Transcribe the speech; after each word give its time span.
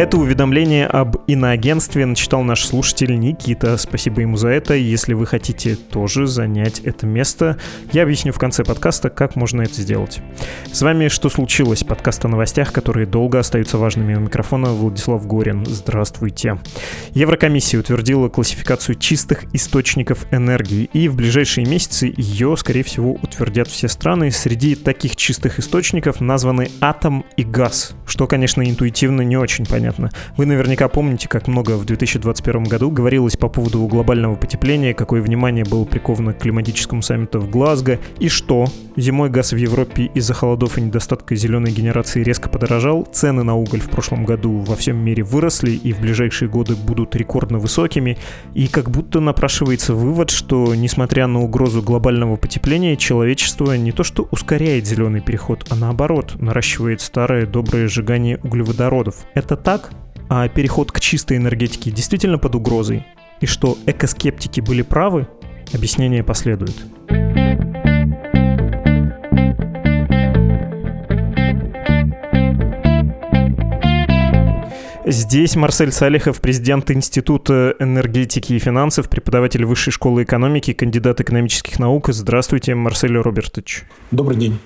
Это 0.00 0.16
уведомление 0.16 0.86
об 0.86 1.16
иноагентстве 1.26 2.06
начитал 2.06 2.42
наш 2.42 2.64
слушатель 2.64 3.18
Никита. 3.18 3.76
Спасибо 3.76 4.22
ему 4.22 4.38
за 4.38 4.48
это. 4.48 4.72
Если 4.72 5.12
вы 5.12 5.26
хотите 5.26 5.76
тоже 5.76 6.26
занять 6.26 6.78
это 6.78 7.06
место, 7.06 7.58
я 7.92 8.04
объясню 8.04 8.32
в 8.32 8.38
конце 8.38 8.64
подкаста, 8.64 9.10
как 9.10 9.36
можно 9.36 9.60
это 9.60 9.74
сделать. 9.74 10.22
С 10.72 10.80
вами 10.80 11.08
«Что 11.08 11.28
случилось?» 11.28 11.84
Подкаст 11.84 12.24
о 12.24 12.28
новостях, 12.28 12.72
которые 12.72 13.06
долго 13.06 13.38
остаются 13.38 13.76
важными 13.76 14.14
у 14.14 14.20
микрофона 14.20 14.70
Владислав 14.70 15.26
Горин. 15.26 15.66
Здравствуйте. 15.66 16.56
Еврокомиссия 17.10 17.78
утвердила 17.78 18.30
классификацию 18.30 18.94
чистых 18.94 19.54
источников 19.54 20.24
энергии, 20.30 20.88
и 20.94 21.08
в 21.08 21.14
ближайшие 21.14 21.66
месяцы 21.66 22.10
ее, 22.16 22.56
скорее 22.56 22.84
всего, 22.84 23.18
утвердят 23.20 23.68
все 23.68 23.86
страны. 23.86 24.30
Среди 24.30 24.76
таких 24.76 25.16
чистых 25.16 25.58
источников 25.58 26.22
названы 26.22 26.70
атом 26.80 27.26
и 27.36 27.44
газ, 27.44 27.92
что, 28.06 28.26
конечно, 28.26 28.62
интуитивно 28.62 29.20
не 29.20 29.36
очень 29.36 29.66
понятно 29.66 29.89
понятно. 29.90 30.10
Вы 30.36 30.46
наверняка 30.46 30.88
помните, 30.88 31.28
как 31.28 31.48
много 31.48 31.76
в 31.76 31.84
2021 31.84 32.64
году 32.64 32.90
говорилось 32.90 33.36
по 33.36 33.48
поводу 33.48 33.86
глобального 33.86 34.36
потепления, 34.36 34.94
какое 34.94 35.22
внимание 35.22 35.64
было 35.64 35.84
приковано 35.84 36.32
к 36.32 36.38
климатическому 36.38 37.02
саммиту 37.02 37.40
в 37.40 37.50
Глазго, 37.50 37.98
и 38.18 38.28
что? 38.28 38.66
Зимой 38.96 39.30
газ 39.30 39.52
в 39.52 39.56
Европе 39.56 40.10
из-за 40.14 40.34
холодов 40.34 40.76
и 40.76 40.80
недостатка 40.80 41.34
зеленой 41.36 41.72
генерации 41.72 42.22
резко 42.22 42.48
подорожал, 42.48 43.06
цены 43.10 43.42
на 43.42 43.54
уголь 43.54 43.80
в 43.80 43.88
прошлом 43.88 44.24
году 44.24 44.58
во 44.58 44.76
всем 44.76 44.96
мире 44.98 45.22
выросли 45.22 45.70
и 45.70 45.92
в 45.92 46.00
ближайшие 46.00 46.48
годы 46.48 46.74
будут 46.76 47.16
рекордно 47.16 47.58
высокими, 47.58 48.18
и 48.54 48.66
как 48.66 48.90
будто 48.90 49.20
напрашивается 49.20 49.94
вывод, 49.94 50.30
что, 50.30 50.74
несмотря 50.74 51.26
на 51.26 51.40
угрозу 51.40 51.82
глобального 51.82 52.36
потепления, 52.36 52.96
человечество 52.96 53.72
не 53.72 53.92
то 53.92 54.04
что 54.04 54.28
ускоряет 54.30 54.86
зеленый 54.86 55.20
переход, 55.20 55.66
а 55.70 55.76
наоборот, 55.76 56.36
наращивает 56.40 57.00
старое 57.00 57.46
доброе 57.46 57.88
сжигание 57.88 58.38
углеводородов. 58.42 59.16
Это 59.34 59.56
так? 59.56 59.79
Так, 59.80 59.90
а 60.28 60.48
переход 60.48 60.92
к 60.92 61.00
чистой 61.00 61.36
энергетике 61.36 61.90
действительно 61.90 62.38
под 62.38 62.54
угрозой, 62.54 63.06
и 63.40 63.46
что 63.46 63.76
экоскептики 63.86 64.60
были 64.60 64.82
правы, 64.82 65.26
объяснение 65.72 66.22
последует. 66.22 66.74
Здесь 75.12 75.56
Марсель 75.56 75.90
Салихов, 75.90 76.40
президент 76.40 76.88
Института 76.92 77.74
энергетики 77.80 78.52
и 78.52 78.60
финансов, 78.60 79.08
преподаватель 79.08 79.64
Высшей 79.64 79.92
школы 79.92 80.22
экономики, 80.22 80.72
кандидат 80.72 81.20
экономических 81.20 81.80
наук. 81.80 82.10
Здравствуйте, 82.10 82.76
Марсель 82.76 83.18
Робертович. 83.18 83.82
Добрый 84.12 84.36
день. 84.36 84.60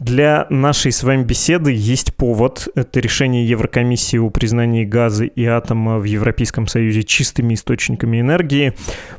Для 0.00 0.48
нашей 0.50 0.90
с 0.90 1.04
вами 1.04 1.22
беседы 1.22 1.72
есть 1.72 2.12
повод. 2.16 2.66
Это 2.74 2.98
решение 2.98 3.46
Еврокомиссии 3.46 4.16
о 4.16 4.30
признании 4.30 4.84
газа 4.84 5.26
и 5.26 5.44
атома 5.44 5.98
в 5.98 6.04
Европейском 6.04 6.66
Союзе 6.66 7.04
чистыми 7.04 7.54
источниками 7.54 8.20
энергии. 8.20 8.72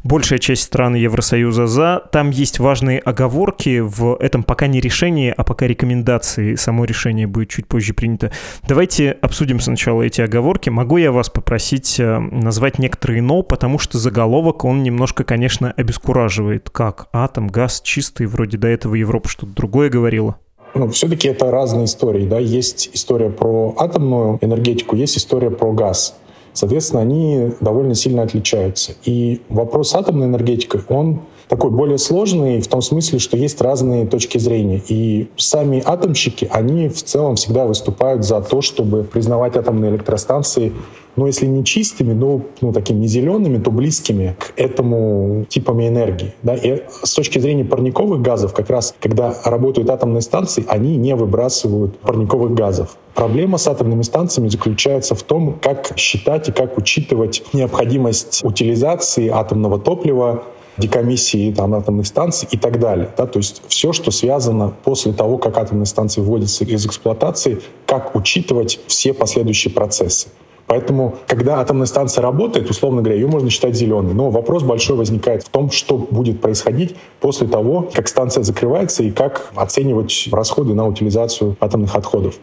Большая 0.04 0.40
часть 0.40 0.64
стран 0.64 0.96
Евросоюза 0.96 1.68
за. 1.68 2.04
Там 2.12 2.32
есть 2.32 2.60
важные 2.60 3.00
оговорки. 3.00 3.80
В 3.80 4.18
этом 4.20 4.44
пока 4.44 4.68
не 4.68 4.82
решение, 4.82 5.32
а 5.32 5.46
пока 5.46 5.68
рекомендации. 5.68 6.56
Само 6.56 6.84
решение 6.84 7.28
будет 7.28 7.48
чуть 7.48 7.66
позже 7.66 7.94
принято. 7.94 8.34
Давайте 8.68 9.12
обсудим 9.12 9.62
сначала 9.62 10.02
эти 10.02 10.20
оговорки 10.20 10.65
заголовке, 10.66 10.72
могу 10.72 10.98
я 10.98 11.12
вас 11.12 11.30
попросить 11.30 12.00
э, 12.00 12.20
назвать 12.20 12.80
некоторые 12.80 13.22
«но», 13.22 13.44
потому 13.44 13.80
что 13.80 13.98
заголовок, 13.98 14.66
он 14.66 14.84
немножко, 14.84 15.24
конечно, 15.24 15.74
обескураживает. 15.78 16.70
Как? 16.70 17.08
Атом, 17.14 17.48
газ 17.48 17.82
чистый, 17.82 18.28
вроде 18.28 18.58
до 18.58 18.68
этого 18.68 18.96
Европа 18.96 19.30
что-то 19.30 19.54
другое 19.54 19.90
говорила. 19.90 20.36
Ну, 20.76 20.90
все-таки 20.90 21.30
это 21.30 21.52
разные 21.52 21.86
истории, 21.86 22.28
да, 22.28 22.40
есть 22.40 22.90
история 22.94 23.30
про 23.30 23.74
атомную 23.78 24.40
энергетику, 24.42 24.96
есть 24.96 25.18
история 25.18 25.50
про 25.50 25.72
газ. 25.72 26.16
Соответственно, 26.54 27.02
они 27.02 27.52
довольно 27.62 27.96
сильно 27.96 28.24
отличаются. 28.24 28.94
И 29.06 29.42
вопрос 29.50 29.96
атомной 29.96 30.28
энергетики, 30.28 30.80
он 30.90 31.22
такой 31.48 31.72
более 31.72 31.98
сложный 31.98 32.62
в 32.62 32.68
том 32.68 32.82
смысле, 32.82 33.20
что 33.20 33.38
есть 33.38 33.62
разные 33.62 34.06
точки 34.06 34.38
зрения. 34.38 34.82
И 34.88 35.28
сами 35.38 35.82
атомщики, 35.86 36.48
они 36.52 36.90
в 36.90 37.04
целом 37.04 37.36
всегда 37.36 37.66
выступают 37.66 38.24
за 38.24 38.42
то, 38.42 38.62
чтобы 38.62 39.04
признавать 39.04 39.56
атомные 39.56 39.92
электростанции 39.92 40.74
ну, 41.16 41.28
если 41.28 41.46
не 41.46 41.64
чистыми, 41.64 42.14
но 42.14 42.42
ну, 42.62 42.74
такими 42.74 43.00
не 43.00 43.08
зелеными, 43.08 43.58
то 43.58 43.72
близкими 43.72 44.36
к 44.38 44.54
этому 44.60 45.46
типам 45.48 45.82
энергии. 45.82 46.34
Да? 46.44 46.56
И 46.56 46.84
с 47.04 47.14
точки 47.14 47.40
зрения 47.40 47.64
парниковых 47.64 48.22
газов, 48.22 48.54
как 48.54 48.70
раз 48.70 48.94
когда 49.00 49.34
работают 49.46 49.90
атомные 49.90 50.22
станции, 50.22 50.66
они 50.68 50.98
не 50.98 51.16
выбрасывают 51.16 51.98
парниковых 52.00 52.54
газов. 52.54 52.98
Проблема 53.14 53.58
с 53.58 53.68
атомными 53.68 54.02
станциями 54.02 54.50
заключается 54.50 55.16
в 55.16 55.24
том, 55.24 55.58
как 55.62 55.94
считать 55.96 56.50
и 56.50 56.52
как 56.52 56.78
учитывать 56.78 57.44
необходимость 57.54 58.44
утилизации 58.44 59.30
атомного 59.30 59.80
топлива 59.80 60.44
декомиссии 60.78 61.54
там, 61.54 61.74
атомных 61.74 62.08
станций 62.08 62.48
и 62.52 62.58
так 62.58 62.80
далее. 62.80 63.10
Да? 63.18 63.26
То 63.26 63.40
есть 63.40 63.62
все, 63.68 63.94
что 63.94 64.12
связано 64.12 64.74
после 64.84 65.14
того, 65.14 65.38
как 65.38 65.58
атомные 65.58 65.86
станции 65.86 66.22
вводятся 66.22 66.64
из 66.66 66.86
эксплуатации, 66.86 67.62
как 67.86 68.16
учитывать 68.16 68.80
все 68.88 69.14
последующие 69.14 69.74
процессы. 69.74 70.28
Поэтому, 70.68 71.16
когда 71.28 71.60
атомная 71.60 71.86
станция 71.86 72.24
работает, 72.24 72.70
условно 72.70 73.02
говоря, 73.02 73.20
ее 73.20 73.28
можно 73.28 73.50
считать 73.50 73.76
зеленой. 73.76 74.14
Но 74.14 74.32
вопрос 74.32 74.64
большой 74.64 74.98
возникает 74.98 75.44
в 75.44 75.50
том, 75.50 75.70
что 75.70 75.98
будет 75.98 76.42
происходить 76.42 76.96
после 77.20 77.48
того, 77.48 77.88
как 77.94 78.08
станция 78.08 78.44
закрывается 78.44 79.04
и 79.04 79.12
как 79.12 79.52
оценивать 79.56 80.28
расходы 80.32 80.74
на 80.74 80.88
утилизацию 80.88 81.56
атомных 81.60 81.96
отходов. 81.96 82.36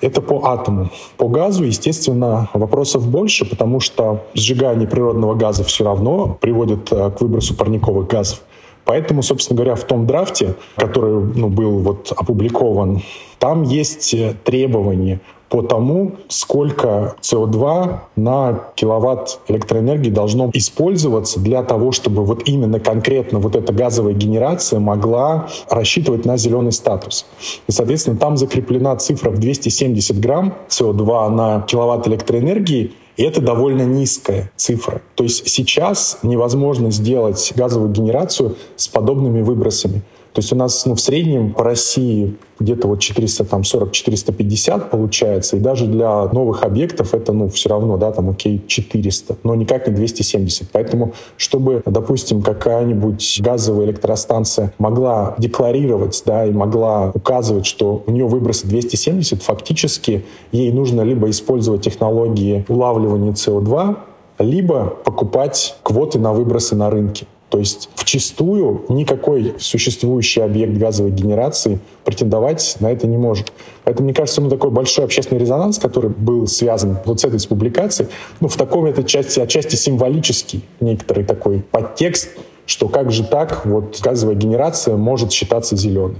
Это 0.00 0.20
по 0.20 0.46
атому. 0.46 0.90
По 1.16 1.28
газу, 1.28 1.64
естественно, 1.64 2.48
вопросов 2.52 3.08
больше, 3.08 3.44
потому 3.44 3.80
что 3.80 4.24
сжигание 4.34 4.86
природного 4.86 5.34
газа 5.34 5.64
все 5.64 5.84
равно 5.84 6.36
приводит 6.40 6.92
э, 6.92 7.10
к 7.10 7.20
выбросу 7.20 7.54
парниковых 7.54 8.06
газов. 8.06 8.40
Поэтому, 8.86 9.22
собственно 9.22 9.56
говоря, 9.56 9.74
в 9.74 9.84
том 9.84 10.06
драфте, 10.06 10.54
который 10.76 11.22
ну, 11.34 11.48
был 11.48 11.80
вот 11.80 12.12
опубликован, 12.16 13.02
там 13.38 13.64
есть 13.64 14.16
требования 14.44 15.20
по 15.48 15.62
тому, 15.62 16.12
сколько 16.28 17.14
СО2 17.20 17.98
на 18.16 18.60
киловатт 18.74 19.40
электроэнергии 19.48 20.10
должно 20.10 20.50
использоваться 20.52 21.40
для 21.40 21.62
того, 21.62 21.92
чтобы 21.92 22.24
вот 22.24 22.48
именно 22.48 22.80
конкретно 22.80 23.38
вот 23.38 23.54
эта 23.54 23.72
газовая 23.72 24.12
генерация 24.12 24.80
могла 24.80 25.48
рассчитывать 25.68 26.24
на 26.24 26.36
зеленый 26.36 26.72
статус. 26.72 27.26
И, 27.68 27.72
соответственно, 27.72 28.16
там 28.16 28.36
закреплена 28.36 28.96
цифра 28.96 29.30
в 29.30 29.38
270 29.38 30.18
грамм 30.18 30.54
СО2 30.68 31.28
на 31.30 31.60
киловатт 31.62 32.08
электроэнергии, 32.08 32.92
и 33.16 33.22
это 33.22 33.40
довольно 33.40 33.82
низкая 33.82 34.50
цифра. 34.56 35.02
То 35.14 35.24
есть 35.24 35.48
сейчас 35.48 36.18
невозможно 36.22 36.90
сделать 36.90 37.52
газовую 37.56 37.90
генерацию 37.90 38.56
с 38.76 38.88
подобными 38.88 39.42
выбросами. 39.42 40.02
То 40.36 40.40
есть 40.40 40.52
у 40.52 40.56
нас 40.56 40.84
ну, 40.84 40.94
в 40.94 41.00
среднем 41.00 41.54
по 41.54 41.64
России 41.64 42.36
где-то 42.58 42.88
вот 42.88 42.98
440-450 42.98 44.90
получается, 44.90 45.56
и 45.56 45.60
даже 45.60 45.86
для 45.86 46.26
новых 46.26 46.62
объектов 46.62 47.14
это, 47.14 47.32
ну, 47.32 47.48
все 47.48 47.70
равно, 47.70 47.96
да, 47.96 48.12
там, 48.12 48.28
окей, 48.28 48.62
400, 48.66 49.38
но 49.44 49.54
никак 49.54 49.88
не 49.88 49.94
270. 49.94 50.68
Поэтому, 50.72 51.14
чтобы, 51.38 51.80
допустим, 51.86 52.42
какая-нибудь 52.42 53.40
газовая 53.42 53.86
электростанция 53.86 54.74
могла 54.76 55.36
декларировать, 55.38 56.22
да, 56.26 56.44
и 56.44 56.50
могла 56.50 57.12
указывать, 57.14 57.64
что 57.64 58.04
у 58.06 58.10
нее 58.10 58.26
выбросы 58.26 58.66
270, 58.66 59.42
фактически 59.42 60.26
ей 60.52 60.70
нужно 60.70 61.00
либо 61.00 61.30
использовать 61.30 61.80
технологии 61.80 62.66
улавливания 62.68 63.32
СО2, 63.32 63.96
либо 64.40 64.98
покупать 65.02 65.78
квоты 65.82 66.18
на 66.18 66.34
выбросы 66.34 66.76
на 66.76 66.90
рынке. 66.90 67.26
То 67.48 67.58
есть 67.58 67.88
вчастую 67.94 68.84
никакой 68.88 69.54
существующий 69.58 70.40
объект 70.40 70.72
газовой 70.72 71.12
генерации 71.12 71.78
претендовать 72.04 72.76
на 72.80 72.90
это 72.90 73.06
не 73.06 73.16
может. 73.16 73.52
Поэтому, 73.84 74.06
мне 74.06 74.14
кажется, 74.14 74.40
ну, 74.40 74.50
такой 74.50 74.70
большой 74.70 75.04
общественный 75.04 75.40
резонанс, 75.40 75.78
который 75.78 76.10
был 76.10 76.48
связан 76.48 76.98
вот 77.04 77.20
с 77.20 77.24
этой 77.24 77.38
с 77.38 77.46
публикацией, 77.46 78.08
ну, 78.40 78.48
в 78.48 78.56
таком 78.56 78.86
это 78.86 79.04
части, 79.04 79.38
отчасти 79.38 79.76
символический 79.76 80.64
некоторый 80.80 81.24
такой 81.24 81.60
подтекст, 81.60 82.30
что 82.66 82.88
как 82.88 83.12
же 83.12 83.22
так, 83.22 83.64
вот 83.64 84.00
газовая 84.02 84.34
генерация 84.34 84.96
может 84.96 85.30
считаться 85.30 85.76
зеленой. 85.76 86.16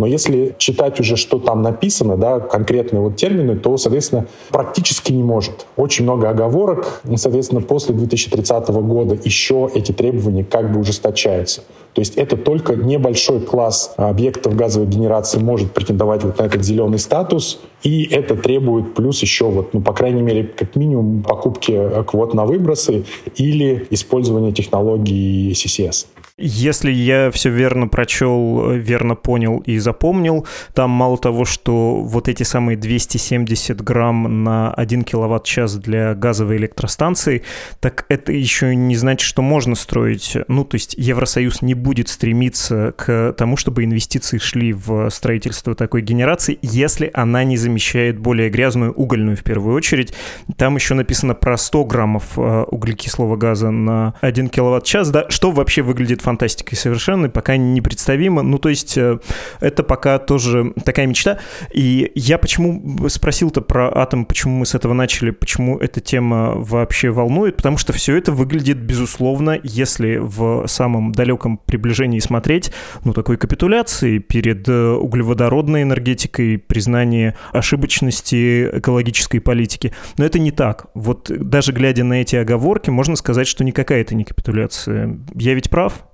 Но 0.00 0.06
если 0.06 0.54
читать 0.56 0.98
уже, 0.98 1.16
что 1.16 1.38
там 1.38 1.60
написано, 1.60 2.16
да, 2.16 2.40
конкретные 2.40 3.02
вот 3.02 3.16
термины, 3.16 3.54
то, 3.54 3.76
соответственно, 3.76 4.28
практически 4.48 5.12
не 5.12 5.22
может. 5.22 5.66
Очень 5.76 6.04
много 6.04 6.30
оговорок. 6.30 7.02
И, 7.06 7.18
соответственно, 7.18 7.60
после 7.60 7.94
2030 7.94 8.68
года 8.68 9.18
еще 9.22 9.68
эти 9.74 9.92
требования 9.92 10.42
как 10.42 10.72
бы 10.72 10.80
ужесточаются. 10.80 11.64
То 11.92 12.00
есть 12.00 12.14
это 12.16 12.38
только 12.38 12.76
небольшой 12.76 13.40
класс 13.40 13.92
объектов 13.98 14.56
газовой 14.56 14.88
генерации 14.88 15.38
может 15.38 15.72
претендовать 15.72 16.24
вот 16.24 16.38
на 16.38 16.44
этот 16.44 16.64
зеленый 16.64 16.98
статус, 16.98 17.60
и 17.82 18.04
это 18.04 18.36
требует 18.36 18.94
плюс 18.94 19.20
еще, 19.20 19.50
вот, 19.50 19.74
ну, 19.74 19.82
по 19.82 19.92
крайней 19.92 20.22
мере, 20.22 20.44
как 20.44 20.76
минимум 20.76 21.22
покупки 21.22 21.78
квот 22.06 22.32
на 22.32 22.46
выбросы 22.46 23.04
или 23.36 23.86
использования 23.90 24.52
технологии 24.52 25.52
CCS. 25.52 26.06
Если 26.40 26.90
я 26.90 27.30
все 27.30 27.50
верно 27.50 27.86
прочел, 27.86 28.70
верно 28.70 29.14
понял 29.14 29.58
и 29.58 29.78
запомнил, 29.78 30.46
там 30.72 30.88
мало 30.90 31.18
того, 31.18 31.44
что 31.44 32.00
вот 32.00 32.28
эти 32.28 32.44
самые 32.44 32.78
270 32.78 33.82
грамм 33.82 34.42
на 34.42 34.72
1 34.72 35.04
киловатт-час 35.04 35.76
для 35.76 36.14
газовой 36.14 36.56
электростанции, 36.56 37.42
так 37.80 38.06
это 38.08 38.32
еще 38.32 38.74
не 38.74 38.96
значит, 38.96 39.26
что 39.26 39.42
можно 39.42 39.74
строить. 39.74 40.36
Ну, 40.48 40.64
то 40.64 40.76
есть 40.76 40.94
Евросоюз 40.96 41.60
не 41.60 41.74
будет 41.74 42.08
стремиться 42.08 42.94
к 42.96 43.34
тому, 43.36 43.58
чтобы 43.58 43.84
инвестиции 43.84 44.38
шли 44.38 44.72
в 44.72 45.10
строительство 45.10 45.74
такой 45.74 46.00
генерации, 46.00 46.58
если 46.62 47.10
она 47.12 47.44
не 47.44 47.58
замещает 47.58 48.18
более 48.18 48.48
грязную 48.48 48.92
угольную 48.92 49.36
в 49.36 49.42
первую 49.42 49.76
очередь. 49.76 50.14
Там 50.56 50.76
еще 50.76 50.94
написано 50.94 51.34
про 51.34 51.58
100 51.58 51.84
граммов 51.84 52.24
э, 52.38 52.64
углекислого 52.66 53.36
газа 53.36 53.70
на 53.70 54.14
1 54.22 54.48
киловатт-час, 54.48 55.10
да, 55.10 55.26
что 55.28 55.50
вообще 55.50 55.82
выглядит 55.82 56.22
фантастикой 56.30 56.78
совершенно, 56.78 57.28
пока 57.28 57.56
непредставимо. 57.56 58.42
Ну, 58.42 58.58
то 58.58 58.68
есть 58.68 58.96
э, 58.96 59.18
это 59.58 59.82
пока 59.82 60.18
тоже 60.18 60.72
такая 60.84 61.06
мечта. 61.06 61.38
И 61.74 62.12
я 62.14 62.38
почему 62.38 63.08
спросил-то 63.08 63.60
про 63.62 63.90
атом, 63.92 64.24
почему 64.24 64.58
мы 64.58 64.66
с 64.66 64.76
этого 64.76 64.92
начали, 64.92 65.30
почему 65.30 65.76
эта 65.78 66.00
тема 66.00 66.52
вообще 66.54 67.10
волнует, 67.10 67.56
потому 67.56 67.78
что 67.78 67.92
все 67.92 68.16
это 68.16 68.30
выглядит, 68.30 68.78
безусловно, 68.78 69.58
если 69.62 70.18
в 70.20 70.66
самом 70.68 71.12
далеком 71.12 71.58
приближении 71.58 72.20
смотреть, 72.20 72.72
ну, 73.04 73.12
такой 73.12 73.36
капитуляции 73.36 74.18
перед 74.18 74.68
э, 74.68 74.92
углеводородной 74.92 75.82
энергетикой, 75.82 76.58
признание 76.58 77.34
ошибочности 77.52 78.78
экологической 78.78 79.40
политики. 79.40 79.92
Но 80.16 80.24
это 80.24 80.38
не 80.38 80.52
так. 80.52 80.86
Вот 80.94 81.28
даже 81.28 81.72
глядя 81.72 82.04
на 82.04 82.20
эти 82.20 82.36
оговорки, 82.36 82.90
можно 82.90 83.16
сказать, 83.16 83.48
что 83.48 83.64
никакая 83.64 84.02
это 84.02 84.14
не 84.14 84.22
капитуляция. 84.22 85.18
Я 85.34 85.54
ведь 85.54 85.70
прав? 85.70 86.04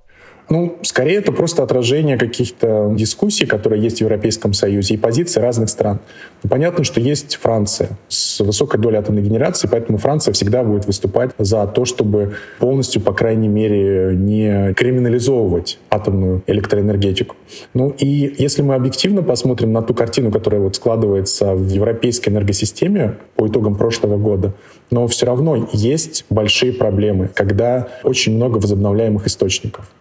Ну, 0.49 0.77
скорее 0.81 1.17
это 1.17 1.33
просто 1.33 1.61
отражение 1.63 2.17
каких-то 2.17 2.93
дискуссий, 2.95 3.45
которые 3.45 3.83
есть 3.83 3.97
в 3.97 4.01
Европейском 4.01 4.53
Союзе, 4.53 4.93
и 4.93 4.97
позиций 4.97 5.41
разных 5.41 5.69
стран. 5.69 5.99
Ну, 6.41 6.49
понятно, 6.49 6.85
что 6.85 7.01
есть 7.01 7.35
Франция 7.35 7.89
с 8.07 8.39
высокой 8.39 8.79
долей 8.79 8.97
атомной 8.97 9.21
генерации, 9.21 9.67
поэтому 9.69 9.97
Франция 9.97 10.31
всегда 10.33 10.63
будет 10.63 10.85
выступать 10.85 11.31
за 11.37 11.67
то, 11.67 11.83
чтобы 11.83 12.35
полностью, 12.59 13.01
по 13.01 13.11
крайней 13.11 13.49
мере, 13.49 14.13
не 14.15 14.73
криминализовывать 14.73 15.79
атомную 15.89 16.43
электроэнергетику. 16.47 17.35
Ну 17.73 17.93
и 17.97 18.33
если 18.37 18.61
мы 18.61 18.75
объективно 18.75 19.23
посмотрим 19.23 19.73
на 19.73 19.81
ту 19.81 19.93
картину, 19.93 20.31
которая 20.31 20.61
вот 20.61 20.77
складывается 20.77 21.55
в 21.55 21.67
европейской 21.67 22.29
энергосистеме 22.29 23.17
по 23.35 23.47
итогам 23.47 23.75
прошлого 23.75 24.17
года, 24.17 24.53
но 24.91 25.07
все 25.07 25.25
равно 25.25 25.67
есть 25.73 26.25
большие 26.29 26.71
проблемы, 26.71 27.29
когда 27.33 27.89
очень 28.03 28.35
много 28.35 28.57
возобновляемых 28.57 29.27
источников. 29.27 29.91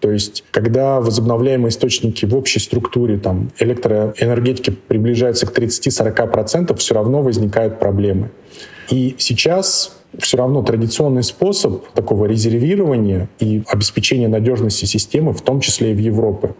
То 0.00 0.10
есть, 0.10 0.44
когда 0.50 1.00
возобновляемые 1.00 1.70
источники 1.70 2.24
в 2.26 2.36
общей 2.36 2.60
структуре 2.60 3.18
там, 3.18 3.50
электроэнергетики 3.58 4.70
приближаются 4.70 5.46
к 5.46 5.56
30-40%, 5.56 6.76
все 6.76 6.94
равно 6.94 7.22
возникают 7.22 7.78
проблемы. 7.78 8.30
И 8.90 9.16
сейчас 9.18 9.96
все 10.18 10.36
равно 10.36 10.62
традиционный 10.62 11.22
способ 11.22 11.88
такого 11.92 12.26
резервирования 12.26 13.28
и 13.38 13.62
обеспечения 13.66 14.28
надежности 14.28 14.84
системы, 14.84 15.32
в 15.32 15.42
том 15.42 15.60
числе 15.60 15.92
и 15.92 15.94
в 15.94 15.98
Европе, 15.98 16.54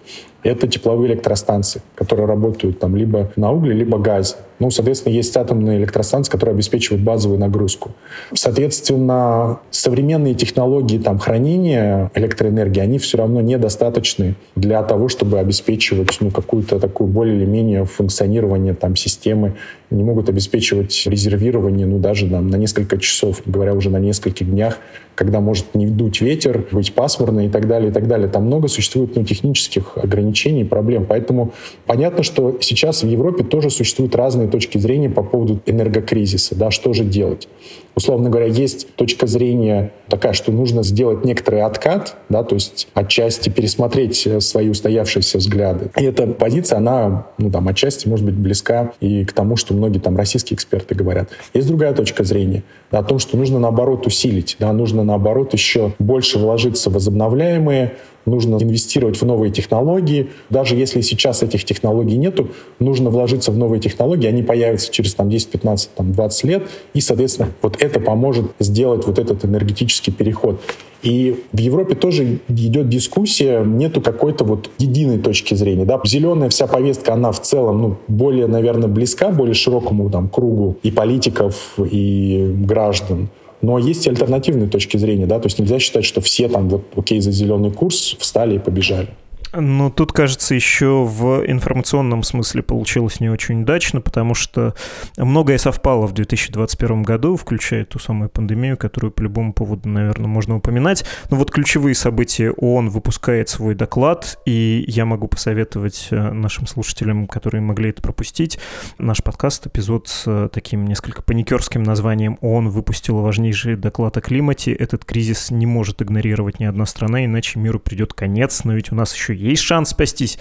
это 0.47 0.69
тепловые 0.69 1.13
электростанции, 1.13 1.83
которые 1.95 2.27
работают 2.27 2.79
там 2.79 2.97
либо 2.97 3.31
на 3.37 3.53
угле, 3.53 3.75
либо 3.75 3.99
газе. 3.99 4.37
Ну, 4.59 4.71
соответственно, 4.71 5.13
есть 5.13 5.37
атомные 5.37 5.79
электростанции, 5.79 6.31
которые 6.31 6.55
обеспечивают 6.55 7.03
базовую 7.03 7.39
нагрузку. 7.39 7.91
Соответственно, 8.33 9.61
современные 9.71 10.35
технологии 10.35 10.99
там, 10.99 11.19
хранения 11.19 12.11
электроэнергии, 12.15 12.81
они 12.81 12.99
все 12.99 13.19
равно 13.19 13.43
недостаточны 13.43 14.35
для 14.55 14.83
того, 14.83 15.09
чтобы 15.09 15.39
обеспечивать 15.39 16.17
ну, 16.21 16.31
какую-то 16.31 16.79
такую 16.79 17.09
более 17.09 17.37
или 17.37 17.45
менее 17.45 17.85
функционирование 17.85 18.75
там, 18.75 18.97
системы. 18.97 19.55
Не 19.91 20.03
могут 20.03 20.29
обеспечивать 20.31 21.07
резервирование 21.07 21.87
ну, 21.87 21.99
даже 21.99 22.29
там, 22.29 22.49
на 22.49 22.57
несколько 22.57 22.99
часов, 22.99 23.43
говоря 23.45 23.75
уже 23.75 23.91
на 23.91 23.99
нескольких 23.99 24.51
днях 24.51 24.79
когда 25.17 25.41
может 25.41 25.75
не 25.75 25.87
дуть 25.87 26.21
ветер, 26.21 26.67
быть 26.71 26.93
пасмурно 26.93 27.47
и 27.47 27.49
так 27.49 27.67
далее, 27.67 27.91
и 27.91 27.93
так 27.93 28.07
далее. 28.07 28.29
Там 28.29 28.45
много 28.45 28.69
существует 28.69 29.17
ну, 29.17 29.25
технических 29.25 29.97
ограничений, 29.97 30.65
проблем. 30.65 31.07
Поэтому 31.09 31.53
понятно, 31.87 32.23
что 32.23 32.59
сейчас 32.61 33.03
в 33.03 33.09
Европе 33.09 33.43
тоже 33.43 33.71
существуют 33.71 34.15
разные 34.15 34.47
точки 34.47 34.77
зрения 34.77 35.09
по 35.09 35.23
поводу 35.23 35.61
энергокризиса, 35.65 36.55
да, 36.55 36.71
что 36.71 36.93
же 36.93 37.03
делать. 37.03 37.49
Условно 37.97 38.29
говоря, 38.29 38.47
есть 38.47 38.95
точка 38.95 39.27
зрения 39.27 39.91
такая, 40.09 40.35
что 40.35 40.53
нужно 40.53 40.83
сделать 40.83 41.25
некоторый 41.25 41.63
откат, 41.63 42.17
да, 42.29 42.45
то 42.45 42.55
есть 42.55 42.89
отчасти 42.93 43.49
пересмотреть 43.49 44.29
свои 44.41 44.69
устоявшиеся 44.69 45.39
взгляды. 45.39 45.91
И 45.99 46.05
эта 46.05 46.27
позиция, 46.27 46.77
она, 46.77 47.29
ну, 47.39 47.51
там, 47.51 47.67
отчасти 47.69 48.07
может 48.07 48.27
быть 48.27 48.35
близка 48.35 48.93
и 49.01 49.25
к 49.25 49.33
тому, 49.33 49.57
что 49.57 49.73
многие 49.73 49.99
там 49.99 50.15
российские 50.15 50.57
эксперты 50.57 50.95
говорят. 50.95 51.31
Есть 51.55 51.69
другая 51.69 51.95
точка 51.95 52.23
зрения 52.23 52.65
да, 52.91 52.99
о 52.99 53.03
том, 53.03 53.19
что 53.19 53.39
нужно 53.39 53.59
наоборот 53.59 54.07
усилить, 54.07 54.57
да, 54.59 54.75
нужно 54.75 55.03
наоборот 55.07 55.53
еще 55.53 55.93
больше 55.99 56.39
вложиться 56.39 56.91
в 56.91 56.95
возобновляемые, 56.95 57.95
нужно 58.27 58.57
инвестировать 58.57 59.17
в 59.17 59.25
новые 59.25 59.53
технологии. 59.53 60.31
Даже 60.51 60.77
если 60.77 61.01
сейчас 61.01 61.43
этих 61.43 61.65
технологий 61.65 62.17
нету, 62.17 62.49
нужно 62.79 63.11
вложиться 63.11 63.53
в 63.53 63.59
новые 63.59 63.81
технологии, 63.81 64.27
они 64.27 64.43
появятся 64.43 64.93
через 64.93 65.15
там, 65.15 65.31
10, 65.31 65.49
15, 65.49 65.95
там, 65.95 66.13
20 66.13 66.45
лет, 66.45 66.69
и, 66.93 67.01
соответственно, 67.01 67.51
вот 67.63 67.83
это 67.83 68.01
поможет 68.01 68.51
сделать 68.59 69.07
вот 69.07 69.19
этот 69.19 69.45
энергетический 69.45 70.13
переход. 70.13 70.61
И 71.03 71.45
в 71.53 71.59
Европе 71.59 71.95
тоже 71.95 72.41
идет 72.49 72.89
дискуссия, 72.89 73.63
нету 73.65 74.01
какой-то 74.01 74.45
вот 74.45 74.71
единой 74.79 75.19
точки 75.19 75.55
зрения. 75.55 75.85
Да? 75.85 76.01
Зеленая 76.05 76.49
вся 76.49 76.67
повестка, 76.67 77.13
она 77.13 77.31
в 77.31 77.41
целом 77.41 77.81
ну, 77.81 77.97
более, 78.09 78.49
наверное, 78.49 78.89
близка, 78.89 79.31
более 79.31 79.55
широкому 79.55 80.11
там, 80.11 80.29
кругу 80.29 80.79
и 80.83 80.91
политиков, 80.91 81.75
и 81.79 82.53
граждан. 82.65 83.29
Но 83.63 83.79
есть 83.79 84.07
и 84.07 84.11
альтернативные 84.11 84.69
точки 84.69 84.97
зрения, 84.97 85.27
да, 85.27 85.39
то 85.39 85.47
есть 85.47 85.59
нельзя 85.59 85.79
считать, 85.79 86.05
что 86.05 86.21
все 86.21 86.49
там 86.49 86.69
вот 86.69 86.85
окей 86.97 87.21
за 87.21 87.31
зеленый 87.31 87.73
курс 87.73 88.17
встали 88.19 88.57
и 88.57 88.59
побежали. 88.59 89.09
Ну, 89.53 89.91
тут, 89.91 90.13
кажется, 90.13 90.55
еще 90.55 91.05
в 91.05 91.45
информационном 91.47 92.23
смысле 92.23 92.63
получилось 92.63 93.21
не 93.21 93.31
очень 93.31 93.63
удачно, 93.63 94.01
потому 94.01 94.35
что 94.35 94.75
многое 95.17 95.59
совпало 95.59 96.07
в 96.07 96.13
2021 96.13 97.03
году, 97.03 97.37
включая 97.37 97.85
ту 97.85 97.99
самую 97.99 98.29
пандемию, 98.29 98.77
которую 98.77 99.13
по 99.13 99.23
любому 99.23 99.53
поводу, 99.53 99.89
наверное, 99.89 100.27
можно 100.27 100.57
упоминать. 100.57 101.05
Но 101.31 101.37
вот 101.37 101.51
ключевые 101.51 101.95
события 101.95 102.51
ООН 102.51 102.91
выпускает 102.91 103.49
свой 103.49 103.75
доклад, 103.75 104.39
и 104.47 104.85
я 104.89 105.05
могу 105.05 105.29
посоветовать 105.29 106.09
э, 106.11 106.33
нашим 106.33 106.67
слушателям, 106.67 107.27
которые 107.27 107.61
могли 107.61 107.91
это 107.91 108.03
пропустить, 108.03 108.59
наш 108.99 109.23
подкаст, 109.23 109.67
эпизод 109.69 110.09
с 110.09 110.25
э, 110.27 110.49
таким 110.53 110.87
несколько 110.87 111.23
паникерским 111.23 111.83
названием 111.83 112.37
«ООН 112.41 112.69
выпустила 112.69 113.21
важнейший 113.21 113.77
доклад 113.77 114.17
о 114.17 114.21
климате. 114.21 114.73
Этот 114.73 115.05
кризис 115.05 115.51
не 115.51 115.67
может 115.67 116.03
игнорировать 116.03 116.61
ни 116.61 116.65
одна 116.65 116.85
страна, 116.85 117.25
иначе 117.25 117.59
миру 117.59 117.79
придет 117.79 118.13
конец, 118.13 118.65
но 118.65 118.75
ведь 118.75 118.93
у 118.93 118.95
нас 118.95 119.15
еще 119.15 119.35
есть 119.35 119.46
шанс 119.55 119.91
спастись. 119.91 120.39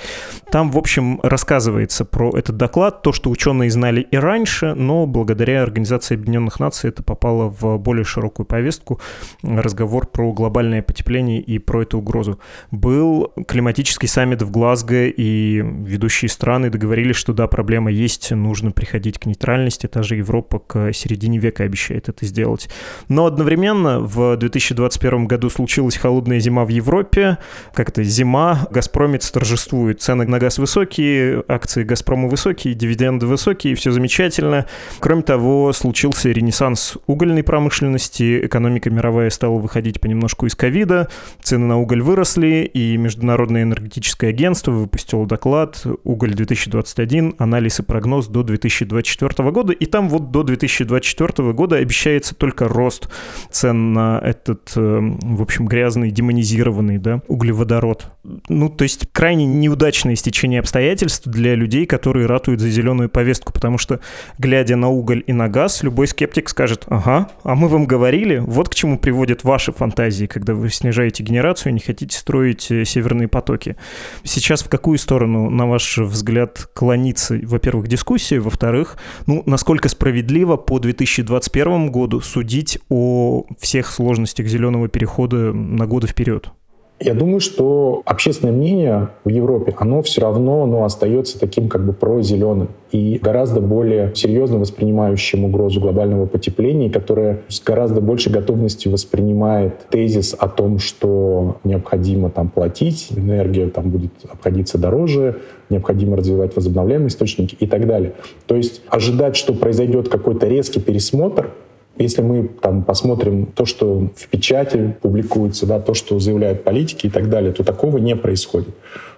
Там, 0.51 0.71
в 0.71 0.77
общем, 0.77 1.19
рассказывается 1.21 2.05
про 2.05 2.35
этот 2.35 2.57
доклад, 2.57 3.01
то, 3.01 3.11
что 3.11 3.29
ученые 3.29 3.69
знали 3.69 4.01
и 4.01 4.17
раньше, 4.17 4.73
но 4.73 5.05
благодаря 5.05 5.61
Организации 5.61 6.15
Объединенных 6.15 6.59
Наций 6.59 6.89
это 6.89 7.03
попало 7.03 7.49
в 7.49 7.77
более 7.77 8.05
широкую 8.05 8.45
повестку. 8.45 8.99
Разговор 9.43 10.07
про 10.07 10.31
глобальное 10.33 10.81
потепление 10.81 11.41
и 11.41 11.59
про 11.59 11.83
эту 11.83 11.99
угрозу. 11.99 12.39
Был 12.71 13.33
климатический 13.47 14.07
саммит 14.07 14.41
в 14.41 14.51
Глазго, 14.51 15.07
и 15.07 15.57
ведущие 15.57 16.29
страны 16.29 16.69
договорились, 16.69 17.15
что 17.15 17.33
да, 17.33 17.47
проблема 17.47 17.91
есть, 17.91 18.31
нужно 18.31 18.71
приходить 18.71 19.19
к 19.19 19.25
нейтральности. 19.25 19.87
Та 19.87 20.03
же 20.03 20.15
Европа 20.15 20.59
к 20.59 20.93
середине 20.93 21.37
века 21.37 21.63
обещает 21.63 22.09
это 22.09 22.25
сделать. 22.25 22.69
Но 23.09 23.25
одновременно 23.25 23.99
в 23.99 24.37
2021 24.37 25.27
году 25.27 25.49
случилась 25.49 25.97
холодная 25.97 26.39
зима 26.39 26.65
в 26.65 26.69
Европе. 26.69 27.37
Как 27.73 27.89
это, 27.89 28.03
зима, 28.03 28.67
«Газпромец» 28.85 29.31
торжествует. 29.31 29.99
Цены 29.99 30.27
на 30.27 30.37
газ 30.37 30.59
высокие, 30.59 31.43
акции 31.47 31.83
«Газпрома» 31.83 32.27
высокие, 32.27 32.75
дивиденды 32.75 33.25
высокие, 33.25 33.73
все 33.73 33.89
замечательно. 33.89 34.67
Кроме 34.99 35.23
того, 35.23 35.73
случился 35.73 36.29
ренессанс 36.29 36.95
угольной 37.07 37.41
промышленности, 37.41 38.45
экономика 38.45 38.91
мировая 38.91 39.31
стала 39.31 39.57
выходить 39.57 39.99
понемножку 39.99 40.45
из 40.45 40.53
ковида, 40.53 41.09
цены 41.41 41.65
на 41.65 41.79
уголь 41.79 42.03
выросли, 42.03 42.69
и 42.71 42.95
Международное 42.97 43.63
энергетическое 43.63 44.29
агентство 44.29 44.71
выпустило 44.71 45.25
доклад 45.25 45.83
«Уголь-2021. 46.03 47.37
Анализ 47.39 47.79
и 47.79 47.83
прогноз 47.83 48.27
до 48.27 48.43
2024 48.43 49.49
года». 49.49 49.73
И 49.73 49.87
там 49.87 50.09
вот 50.09 50.29
до 50.29 50.43
2024 50.43 51.53
года 51.53 51.77
обещается 51.77 52.35
только 52.35 52.67
рост 52.67 53.09
цен 53.49 53.93
на 53.93 54.21
этот, 54.23 54.73
э, 54.75 54.99
в 55.21 55.41
общем, 55.41 55.65
грязный, 55.65 56.11
демонизированный 56.11 56.99
да, 56.99 57.23
углеводород. 57.27 58.11
Ну, 58.47 58.74
то 58.77 58.83
есть 58.83 59.07
крайне 59.11 59.45
неудачное 59.45 60.15
стечение 60.15 60.59
обстоятельств 60.59 61.27
для 61.27 61.55
людей, 61.55 61.85
которые 61.85 62.25
ратуют 62.25 62.61
за 62.61 62.69
зеленую 62.69 63.09
повестку, 63.09 63.53
потому 63.53 63.77
что, 63.77 63.99
глядя 64.37 64.75
на 64.75 64.89
уголь 64.89 65.23
и 65.25 65.33
на 65.33 65.47
газ, 65.47 65.83
любой 65.83 66.07
скептик 66.07 66.49
скажет, 66.49 66.85
ага, 66.87 67.29
а 67.43 67.55
мы 67.55 67.67
вам 67.67 67.85
говорили, 67.85 68.37
вот 68.37 68.69
к 68.69 68.75
чему 68.75 68.97
приводят 68.97 69.43
ваши 69.43 69.71
фантазии, 69.71 70.25
когда 70.25 70.53
вы 70.53 70.69
снижаете 70.69 71.23
генерацию 71.23 71.71
и 71.71 71.73
не 71.73 71.79
хотите 71.79 72.17
строить 72.17 72.69
э, 72.71 72.85
северные 72.85 73.27
потоки. 73.27 73.75
Сейчас 74.23 74.63
в 74.63 74.69
какую 74.69 74.97
сторону, 74.97 75.49
на 75.49 75.67
ваш 75.67 75.97
взгляд, 75.97 76.67
клонится, 76.73 77.39
во-первых, 77.43 77.87
дискуссия, 77.87 78.39
во-вторых, 78.39 78.97
ну, 79.25 79.43
насколько 79.45 79.89
справедливо 79.89 80.57
по 80.57 80.79
2021 80.79 81.91
году 81.91 82.21
судить 82.21 82.79
о 82.89 83.45
всех 83.59 83.91
сложностях 83.91 84.47
зеленого 84.47 84.87
перехода 84.87 85.53
на 85.53 85.85
годы 85.87 86.07
вперед? 86.07 86.54
Я 86.99 87.13
думаю, 87.13 87.41
что 87.41 88.01
общественное 88.05 88.53
мнение 88.53 89.09
в 89.25 89.29
Европе, 89.29 89.75
оно 89.77 90.01
все 90.01 90.21
равно 90.21 90.65
ну, 90.65 90.85
остается 90.85 91.37
таким 91.37 91.67
как 91.67 91.85
бы 91.85 91.91
прозеленым 91.91 92.69
и 92.91 93.19
гораздо 93.21 93.59
более 93.59 94.15
серьезно 94.15 94.59
воспринимающим 94.59 95.43
угрозу 95.43 95.81
глобального 95.81 96.25
потепления, 96.25 96.89
которое 96.89 97.41
с 97.49 97.61
гораздо 97.61 97.99
большей 97.99 98.31
готовностью 98.31 98.93
воспринимает 98.93 99.87
тезис 99.89 100.33
о 100.39 100.47
том, 100.47 100.79
что 100.79 101.57
необходимо 101.65 102.29
там 102.29 102.47
платить, 102.47 103.09
энергия 103.13 103.67
там 103.67 103.89
будет 103.89 104.13
обходиться 104.31 104.77
дороже, 104.77 105.41
необходимо 105.69 106.15
развивать 106.15 106.55
возобновляемые 106.55 107.09
источники 107.09 107.57
и 107.59 107.67
так 107.67 107.87
далее. 107.87 108.13
То 108.47 108.55
есть 108.55 108.81
ожидать, 108.87 109.35
что 109.35 109.53
произойдет 109.53 110.07
какой-то 110.07 110.47
резкий 110.47 110.79
пересмотр 110.79 111.51
если 111.97 112.21
мы 112.21 112.49
там 112.61 112.83
посмотрим 112.83 113.45
то, 113.45 113.65
что 113.65 114.09
в 114.15 114.27
печати 114.27 114.95
публикуется, 115.01 115.65
да, 115.65 115.79
то, 115.79 115.93
что 115.93 116.19
заявляют 116.19 116.63
политики 116.63 117.07
и 117.07 117.09
так 117.09 117.29
далее, 117.29 117.51
то 117.51 117.63
такого 117.63 117.97
не 117.97 118.15
происходит. 118.15 118.69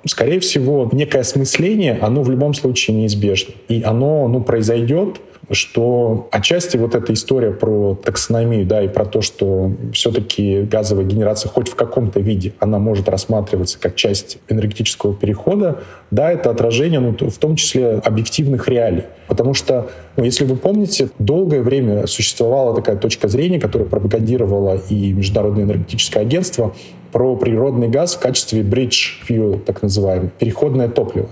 Скорее 0.05 0.39
всего, 0.39 0.89
некое 0.91 1.19
осмысление, 1.19 1.97
оно 2.01 2.23
в 2.23 2.29
любом 2.29 2.53
случае 2.53 2.97
неизбежно. 2.97 3.53
И 3.67 3.81
оно 3.83 4.27
ну, 4.27 4.41
произойдет, 4.41 5.19
что 5.51 6.27
отчасти 6.31 6.77
вот 6.77 6.95
эта 6.95 7.13
история 7.13 7.51
про 7.51 7.95
таксономию, 7.95 8.65
да, 8.65 8.81
и 8.81 8.87
про 8.87 9.05
то, 9.05 9.21
что 9.21 9.71
все-таки 9.93 10.61
газовая 10.63 11.05
генерация 11.05 11.49
хоть 11.49 11.69
в 11.69 11.75
каком-то 11.75 12.19
виде, 12.19 12.53
она 12.59 12.79
может 12.79 13.07
рассматриваться 13.07 13.79
как 13.79 13.95
часть 13.95 14.39
энергетического 14.49 15.13
перехода, 15.13 15.79
да, 16.11 16.31
это 16.31 16.49
отражение, 16.49 16.99
ну, 16.99 17.15
в 17.17 17.37
том 17.37 17.55
числе 17.55 18.01
объективных 18.03 18.67
реалий. 18.67 19.03
Потому 19.27 19.53
что, 19.53 19.89
ну, 20.15 20.23
если 20.23 20.45
вы 20.45 20.55
помните, 20.55 21.09
долгое 21.19 21.61
время 21.61 22.07
существовала 22.07 22.75
такая 22.75 22.97
точка 22.97 23.27
зрения, 23.27 23.59
которую 23.59 23.89
пропагандировала 23.89 24.79
и 24.89 25.13
Международное 25.13 25.63
энергетическое 25.63 26.23
агентство, 26.23 26.73
про 27.11 27.35
природный 27.35 27.87
газ 27.87 28.15
в 28.15 28.19
качестве 28.19 28.61
bridge 28.61 29.25
fuel, 29.27 29.59
так 29.59 29.81
называемый, 29.81 30.29
переходное 30.37 30.89
топливо. 30.89 31.29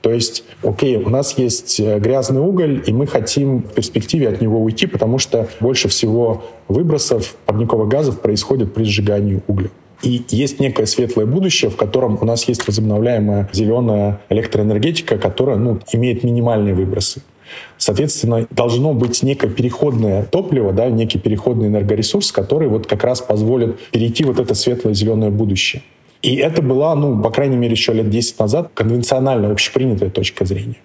То 0.00 0.10
есть, 0.10 0.44
окей, 0.62 0.96
у 0.96 1.08
нас 1.08 1.38
есть 1.38 1.80
э, 1.80 1.98
грязный 1.98 2.40
уголь, 2.40 2.82
и 2.86 2.92
мы 2.92 3.06
хотим 3.06 3.62
в 3.62 3.72
перспективе 3.72 4.28
от 4.28 4.40
него 4.40 4.60
уйти, 4.62 4.86
потому 4.86 5.18
что 5.18 5.48
больше 5.60 5.88
всего 5.88 6.44
выбросов 6.68 7.36
парниковых 7.46 7.88
газов 7.88 8.20
происходит 8.20 8.74
при 8.74 8.84
сжигании 8.84 9.40
угля. 9.46 9.70
И 10.02 10.22
есть 10.28 10.60
некое 10.60 10.86
светлое 10.86 11.24
будущее, 11.24 11.70
в 11.70 11.76
котором 11.76 12.18
у 12.20 12.24
нас 12.24 12.44
есть 12.44 12.66
возобновляемая 12.66 13.48
зеленая 13.52 14.20
электроэнергетика, 14.28 15.16
которая 15.16 15.56
ну, 15.56 15.80
имеет 15.92 16.24
минимальные 16.24 16.74
выбросы. 16.74 17.22
Соответственно, 17.78 18.46
должно 18.50 18.92
быть 18.92 19.22
некое 19.22 19.48
переходное 19.48 20.24
топливо, 20.24 20.72
да, 20.72 20.88
некий 20.88 21.18
переходный 21.18 21.68
энергоресурс, 21.68 22.32
который 22.32 22.68
вот 22.68 22.86
как 22.86 23.04
раз 23.04 23.20
позволит 23.20 23.78
перейти 23.90 24.24
вот 24.24 24.38
это 24.38 24.54
светлое 24.54 24.94
зеленое 24.94 25.30
будущее. 25.30 25.82
И 26.24 26.36
это 26.36 26.62
была, 26.62 26.94
ну, 26.94 27.20
по 27.22 27.28
крайней 27.28 27.58
мере, 27.58 27.72
еще 27.72 27.92
лет 27.92 28.08
10 28.08 28.38
назад 28.38 28.70
конвенциональная, 28.72 29.52
общепринятая 29.52 30.08
точка 30.08 30.46
зрения 30.46 30.76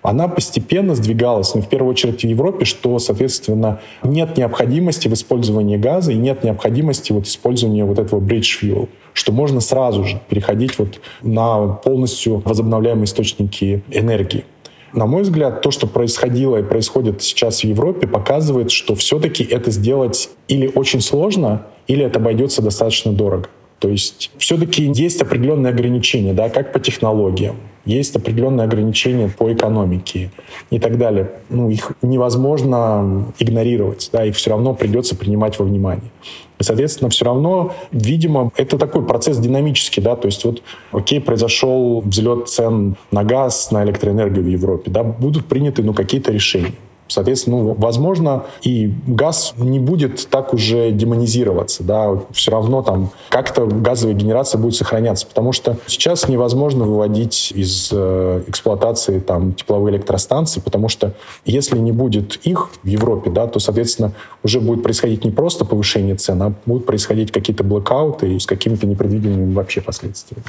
она 0.00 0.28
постепенно 0.28 0.94
сдвигалась, 0.94 1.54
ну, 1.54 1.60
в 1.60 1.68
первую 1.68 1.90
очередь 1.90 2.20
в 2.20 2.24
Европе, 2.24 2.64
что, 2.64 2.98
соответственно, 3.00 3.80
нет 4.04 4.36
необходимости 4.36 5.08
в 5.08 5.12
использовании 5.12 5.76
газа 5.76 6.12
и 6.12 6.14
нет 6.14 6.44
необходимости 6.44 7.12
вот 7.12 7.26
использования 7.26 7.84
вот 7.84 7.98
этого 7.98 8.20
bridge 8.20 8.62
fuel, 8.62 8.88
что 9.12 9.32
можно 9.32 9.60
сразу 9.60 10.04
же 10.04 10.20
переходить 10.28 10.78
вот 10.78 11.00
на 11.20 11.66
полностью 11.66 12.42
возобновляемые 12.44 13.04
источники 13.04 13.82
энергии. 13.90 14.44
На 14.92 15.06
мой 15.06 15.22
взгляд, 15.22 15.60
то, 15.60 15.70
что 15.70 15.86
происходило 15.86 16.58
и 16.58 16.62
происходит 16.62 17.20
сейчас 17.20 17.60
в 17.60 17.64
Европе, 17.64 18.06
показывает, 18.06 18.70
что 18.70 18.94
все-таки 18.94 19.42
это 19.42 19.70
сделать 19.70 20.30
или 20.46 20.70
очень 20.74 21.00
сложно, 21.00 21.66
или 21.88 22.04
это 22.04 22.20
обойдется 22.20 22.62
достаточно 22.62 23.12
дорого. 23.12 23.48
То 23.78 23.88
есть 23.88 24.30
все-таки 24.38 24.90
есть 24.94 25.22
определенные 25.22 25.72
ограничения, 25.72 26.32
да, 26.32 26.48
как 26.48 26.72
по 26.72 26.80
технологиям, 26.80 27.56
есть 27.84 28.14
определенные 28.16 28.64
ограничения 28.64 29.28
по 29.28 29.52
экономике 29.52 30.30
и 30.70 30.78
так 30.78 30.98
далее. 30.98 31.30
Ну, 31.48 31.70
их 31.70 31.92
невозможно 32.02 33.32
игнорировать, 33.38 34.10
да, 34.12 34.24
их 34.24 34.36
все 34.36 34.50
равно 34.50 34.74
придется 34.74 35.16
принимать 35.16 35.58
во 35.58 35.64
внимание. 35.64 36.10
И, 36.58 36.64
соответственно, 36.64 37.08
все 37.08 37.24
равно, 37.24 37.72
видимо, 37.92 38.50
это 38.56 38.78
такой 38.78 39.06
процесс 39.06 39.38
динамический, 39.38 40.02
да, 40.02 40.16
то 40.16 40.26
есть 40.26 40.44
вот, 40.44 40.62
окей, 40.90 41.20
произошел 41.20 42.00
взлет 42.00 42.48
цен 42.48 42.96
на 43.12 43.22
газ, 43.22 43.70
на 43.70 43.84
электроэнергию 43.84 44.44
в 44.44 44.48
Европе, 44.48 44.90
да, 44.90 45.04
будут 45.04 45.46
приняты, 45.46 45.84
ну, 45.84 45.94
какие-то 45.94 46.32
решения. 46.32 46.74
Соответственно, 47.08 47.58
ну, 47.58 47.74
возможно, 47.78 48.44
и 48.62 48.92
газ 49.06 49.54
не 49.56 49.80
будет 49.80 50.28
так 50.28 50.52
уже 50.52 50.90
демонизироваться, 50.90 51.82
да, 51.82 52.18
все 52.32 52.50
равно 52.50 52.82
там 52.82 53.10
как-то 53.30 53.66
газовая 53.66 54.14
генерация 54.14 54.60
будет 54.60 54.74
сохраняться, 54.74 55.26
потому 55.26 55.52
что 55.52 55.78
сейчас 55.86 56.28
невозможно 56.28 56.84
выводить 56.84 57.52
из 57.54 57.88
э, 57.92 58.42
эксплуатации 58.46 59.20
там 59.20 59.54
тепловые 59.54 59.96
электростанции, 59.96 60.60
потому 60.60 60.88
что 60.88 61.14
если 61.44 61.78
не 61.78 61.92
будет 61.92 62.36
их 62.44 62.70
в 62.82 62.86
Европе, 62.86 63.30
да, 63.30 63.46
то, 63.46 63.58
соответственно, 63.58 64.12
уже 64.44 64.60
будет 64.60 64.82
происходить 64.82 65.24
не 65.24 65.30
просто 65.30 65.64
повышение 65.64 66.14
цен, 66.16 66.42
а 66.42 66.52
будут 66.66 66.86
происходить 66.86 67.32
какие-то 67.32 67.64
блокауты 67.64 68.38
с 68.38 68.46
какими-то 68.46 68.86
непредвиденными 68.86 69.54
вообще 69.54 69.80
последствиями. 69.80 70.44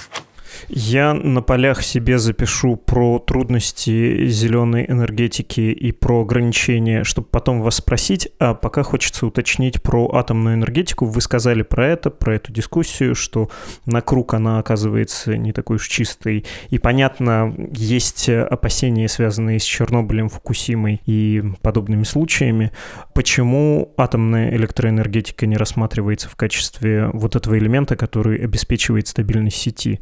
Я 0.67 1.13
на 1.13 1.41
полях 1.41 1.81
себе 1.83 2.19
запишу 2.19 2.75
про 2.75 3.19
трудности 3.19 4.27
зеленой 4.27 4.85
энергетики 4.87 5.61
и 5.61 5.91
про 5.91 6.21
ограничения, 6.21 7.03
чтобы 7.03 7.27
потом 7.31 7.61
вас 7.61 7.75
спросить, 7.75 8.29
а 8.39 8.53
пока 8.53 8.83
хочется 8.83 9.25
уточнить 9.25 9.81
про 9.81 10.09
атомную 10.13 10.55
энергетику. 10.55 11.05
Вы 11.05 11.21
сказали 11.21 11.61
про 11.61 11.87
это, 11.87 12.09
про 12.09 12.35
эту 12.35 12.51
дискуссию, 12.51 13.15
что 13.15 13.49
на 13.85 14.01
круг 14.01 14.33
она 14.33 14.59
оказывается 14.59 15.37
не 15.37 15.53
такой 15.53 15.77
уж 15.77 15.87
чистой. 15.87 16.45
И 16.69 16.79
понятно, 16.79 17.53
есть 17.71 18.29
опасения, 18.29 19.07
связанные 19.07 19.59
с 19.59 19.63
Чернобылем, 19.63 20.29
Фукусимой 20.29 21.01
и 21.05 21.43
подобными 21.61 22.03
случаями. 22.03 22.71
Почему 23.13 23.93
атомная 23.97 24.55
электроэнергетика 24.55 25.45
не 25.45 25.57
рассматривается 25.57 26.29
в 26.29 26.35
качестве 26.35 27.09
вот 27.13 27.35
этого 27.35 27.57
элемента, 27.57 27.95
который 27.95 28.43
обеспечивает 28.43 29.07
стабильность 29.07 29.57
сети? 29.57 29.99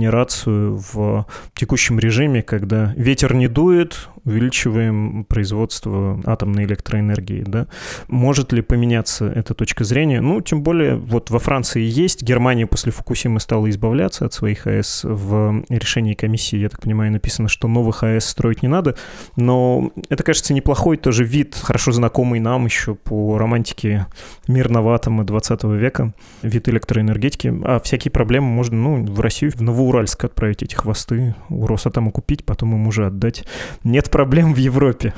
Генерацию 0.00 0.76
в 0.76 1.26
текущем 1.54 1.98
режиме, 1.98 2.42
когда 2.42 2.94
ветер 2.96 3.34
не 3.34 3.48
дует, 3.48 4.08
увеличиваем 4.24 5.24
производство 5.24 6.20
атомной 6.24 6.64
электроэнергии. 6.64 7.42
Да? 7.46 7.66
Может 8.08 8.52
ли 8.52 8.62
поменяться 8.62 9.26
эта 9.26 9.54
точка 9.54 9.84
зрения? 9.84 10.20
Ну, 10.20 10.40
тем 10.40 10.62
более, 10.62 10.96
вот 10.96 11.30
во 11.30 11.38
Франции 11.38 11.82
есть, 11.82 12.22
Германия 12.22 12.66
после 12.66 12.92
Фукусимы 12.92 13.40
стала 13.40 13.68
избавляться 13.70 14.26
от 14.26 14.32
своих 14.32 14.66
АЭС. 14.66 15.02
В 15.04 15.64
решении 15.68 16.14
комиссии, 16.14 16.56
я 16.56 16.68
так 16.68 16.80
понимаю, 16.80 17.12
написано, 17.12 17.48
что 17.48 17.68
новых 17.68 18.02
АЭС 18.02 18.26
строить 18.26 18.62
не 18.62 18.68
надо, 18.68 18.96
но 19.36 19.90
это, 20.08 20.22
кажется, 20.22 20.54
неплохой 20.54 20.96
тоже 20.96 21.24
вид, 21.24 21.56
хорошо 21.60 21.92
знакомый 21.92 22.40
нам 22.40 22.64
еще 22.64 22.94
по 22.94 23.38
романтике 23.38 24.06
мирного 24.48 24.94
атома 24.94 25.24
20 25.24 25.64
века, 25.64 26.12
вид 26.42 26.68
электроэнергетики. 26.68 27.52
А 27.64 27.80
всякие 27.80 28.12
проблемы 28.12 28.48
можно 28.48 28.76
ну, 28.76 29.04
в 29.04 29.20
Россию, 29.20 29.52
в 29.54 29.62
Новоуральск 29.90 30.24
отправить 30.24 30.62
эти 30.62 30.76
хвосты, 30.76 31.34
у 31.48 31.66
Росатома 31.66 32.12
купить, 32.12 32.44
потом 32.44 32.74
им 32.74 32.86
уже 32.86 33.06
отдать. 33.06 33.42
Нет 33.82 34.08
проблем 34.08 34.54
в 34.54 34.56
Европе. 34.56 35.12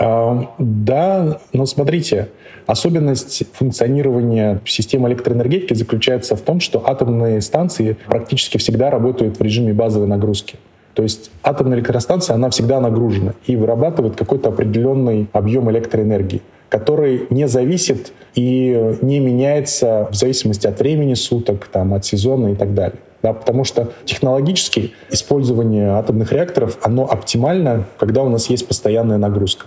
А, 0.00 0.50
да, 0.58 1.40
но 1.52 1.66
смотрите, 1.66 2.28
особенность 2.66 3.44
функционирования 3.52 4.62
системы 4.64 5.10
электроэнергетики 5.10 5.74
заключается 5.74 6.36
в 6.36 6.40
том, 6.40 6.60
что 6.60 6.82
атомные 6.88 7.42
станции 7.42 7.98
практически 8.06 8.56
всегда 8.56 8.88
работают 8.88 9.38
в 9.38 9.42
режиме 9.42 9.74
базовой 9.74 10.08
нагрузки. 10.08 10.56
То 10.94 11.02
есть 11.02 11.30
атомная 11.42 11.76
электростанция, 11.76 12.36
она 12.36 12.48
всегда 12.48 12.80
нагружена 12.80 13.34
и 13.46 13.56
вырабатывает 13.56 14.16
какой-то 14.16 14.48
определенный 14.48 15.28
объем 15.34 15.70
электроэнергии, 15.70 16.40
который 16.70 17.26
не 17.28 17.46
зависит 17.46 18.14
и 18.34 18.96
не 19.02 19.20
меняется 19.20 20.08
в 20.10 20.14
зависимости 20.14 20.66
от 20.66 20.78
времени 20.78 21.12
суток, 21.12 21.68
там, 21.70 21.92
от 21.92 22.06
сезона 22.06 22.52
и 22.52 22.54
так 22.54 22.72
далее. 22.72 23.00
Да, 23.24 23.32
потому 23.32 23.64
что 23.64 23.88
технологически 24.04 24.92
использование 25.10 25.92
атомных 25.92 26.30
реакторов, 26.30 26.76
оно 26.82 27.10
оптимально, 27.10 27.86
когда 27.98 28.22
у 28.22 28.28
нас 28.28 28.50
есть 28.50 28.68
постоянная 28.68 29.16
нагрузка. 29.16 29.64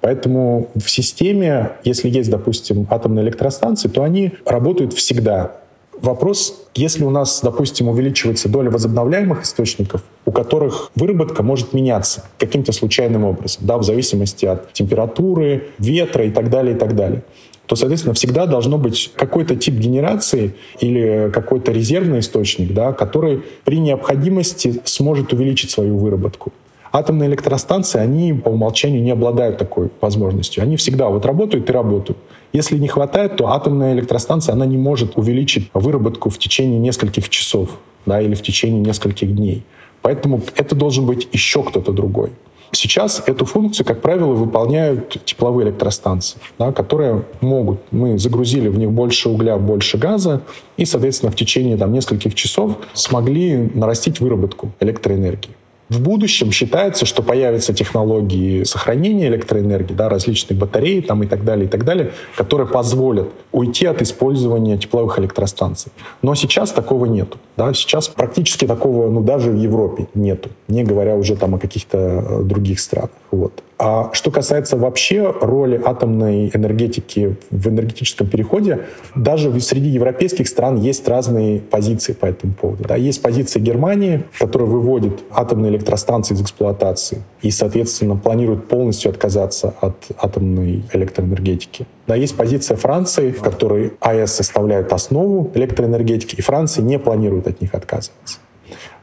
Поэтому 0.00 0.68
в 0.76 0.88
системе, 0.88 1.72
если 1.82 2.08
есть, 2.08 2.30
допустим, 2.30 2.86
атомные 2.88 3.24
электростанции, 3.24 3.88
то 3.88 4.04
они 4.04 4.34
работают 4.46 4.92
всегда. 4.92 5.56
Вопрос, 6.00 6.68
если 6.76 7.02
у 7.02 7.10
нас, 7.10 7.40
допустим, 7.42 7.88
увеличивается 7.88 8.48
доля 8.48 8.70
возобновляемых 8.70 9.42
источников, 9.42 10.04
у 10.24 10.30
которых 10.30 10.92
выработка 10.94 11.42
может 11.42 11.72
меняться 11.72 12.22
каким-то 12.38 12.70
случайным 12.70 13.24
образом, 13.24 13.66
да, 13.66 13.76
в 13.76 13.82
зависимости 13.82 14.46
от 14.46 14.72
температуры, 14.72 15.70
ветра 15.78 16.24
и 16.26 16.30
так 16.30 16.48
далее, 16.48 16.76
и 16.76 16.78
так 16.78 16.94
далее 16.94 17.24
то, 17.70 17.76
соответственно, 17.76 18.14
всегда 18.14 18.46
должно 18.46 18.78
быть 18.78 19.12
какой-то 19.14 19.54
тип 19.54 19.74
генерации 19.74 20.54
или 20.80 21.30
какой-то 21.32 21.70
резервный 21.70 22.18
источник, 22.18 22.74
да, 22.74 22.92
который 22.92 23.44
при 23.64 23.78
необходимости 23.78 24.80
сможет 24.82 25.32
увеличить 25.32 25.70
свою 25.70 25.96
выработку. 25.96 26.52
Атомные 26.90 27.28
электростанции, 27.28 28.00
они 28.00 28.32
по 28.32 28.48
умолчанию 28.48 29.00
не 29.00 29.12
обладают 29.12 29.56
такой 29.56 29.90
возможностью. 30.00 30.64
Они 30.64 30.76
всегда 30.76 31.10
вот 31.10 31.24
работают 31.24 31.70
и 31.70 31.72
работают. 31.72 32.18
Если 32.52 32.76
не 32.76 32.88
хватает, 32.88 33.36
то 33.36 33.46
атомная 33.46 33.94
электростанция, 33.94 34.54
она 34.54 34.66
не 34.66 34.76
может 34.76 35.16
увеличить 35.16 35.70
выработку 35.72 36.28
в 36.28 36.38
течение 36.38 36.80
нескольких 36.80 37.28
часов 37.28 37.78
да, 38.04 38.20
или 38.20 38.34
в 38.34 38.42
течение 38.42 38.80
нескольких 38.80 39.32
дней. 39.32 39.62
Поэтому 40.02 40.42
это 40.56 40.74
должен 40.74 41.06
быть 41.06 41.28
еще 41.32 41.62
кто-то 41.62 41.92
другой. 41.92 42.30
Сейчас 42.72 43.22
эту 43.26 43.46
функцию, 43.46 43.84
как 43.84 44.00
правило, 44.00 44.32
выполняют 44.32 45.24
тепловые 45.24 45.68
электростанции, 45.68 46.38
да, 46.58 46.72
которые 46.72 47.24
могут, 47.40 47.80
мы 47.90 48.18
загрузили 48.18 48.68
в 48.68 48.78
них 48.78 48.90
больше 48.92 49.28
угля, 49.28 49.56
больше 49.56 49.98
газа, 49.98 50.42
и, 50.76 50.84
соответственно, 50.84 51.32
в 51.32 51.36
течение 51.36 51.76
там, 51.76 51.92
нескольких 51.92 52.34
часов 52.34 52.76
смогли 52.94 53.70
нарастить 53.74 54.20
выработку 54.20 54.70
электроэнергии. 54.78 55.50
В 55.90 56.00
будущем 56.00 56.52
считается, 56.52 57.04
что 57.04 57.20
появятся 57.20 57.74
технологии 57.74 58.62
сохранения 58.62 59.26
электроэнергии, 59.26 59.92
да, 59.92 60.08
различные 60.08 60.56
батареи 60.56 61.00
там, 61.00 61.24
и 61.24 61.26
так 61.26 61.44
далее, 61.44 61.66
и 61.66 61.68
так 61.68 61.84
далее, 61.84 62.12
которые 62.36 62.68
позволят 62.68 63.28
уйти 63.50 63.86
от 63.86 64.00
использования 64.00 64.78
тепловых 64.78 65.18
электростанций. 65.18 65.90
Но 66.22 66.36
сейчас 66.36 66.70
такого 66.70 67.06
нету. 67.06 67.38
Да? 67.56 67.74
Сейчас 67.74 68.06
практически 68.06 68.68
такого, 68.68 69.10
ну, 69.10 69.20
даже 69.20 69.50
в 69.50 69.56
Европе 69.56 70.06
нету, 70.14 70.50
не 70.68 70.84
говоря 70.84 71.16
уже 71.16 71.34
там 71.34 71.56
о 71.56 71.58
каких-то 71.58 71.98
э, 71.98 72.42
других 72.44 72.78
странах. 72.78 73.10
Вот. 73.32 73.60
А 73.82 74.10
что 74.12 74.30
касается 74.30 74.76
вообще 74.76 75.34
роли 75.40 75.80
атомной 75.82 76.50
энергетики 76.52 77.36
в 77.50 77.66
энергетическом 77.66 78.26
переходе, 78.26 78.80
даже 79.14 79.58
среди 79.60 79.88
европейских 79.88 80.48
стран 80.48 80.76
есть 80.76 81.08
разные 81.08 81.60
позиции 81.60 82.12
по 82.12 82.26
этому 82.26 82.52
поводу. 82.52 82.84
Да, 82.86 82.96
есть 82.96 83.22
позиция 83.22 83.62
Германии, 83.62 84.24
которая 84.38 84.68
выводит 84.68 85.20
атомные 85.30 85.72
электростанции 85.72 86.34
из 86.34 86.42
эксплуатации 86.42 87.22
и, 87.40 87.50
соответственно, 87.50 88.16
планирует 88.16 88.68
полностью 88.68 89.10
отказаться 89.10 89.72
от 89.80 89.96
атомной 90.18 90.84
электроэнергетики. 90.92 91.86
Да, 92.06 92.16
есть 92.16 92.36
позиция 92.36 92.76
Франции, 92.76 93.30
в 93.30 93.40
которой 93.40 93.94
АЭС 94.00 94.34
составляет 94.34 94.92
основу 94.92 95.50
электроэнергетики, 95.54 96.34
и 96.34 96.42
Франция 96.42 96.84
не 96.84 96.98
планирует 96.98 97.46
от 97.46 97.62
них 97.62 97.74
отказываться. 97.74 98.40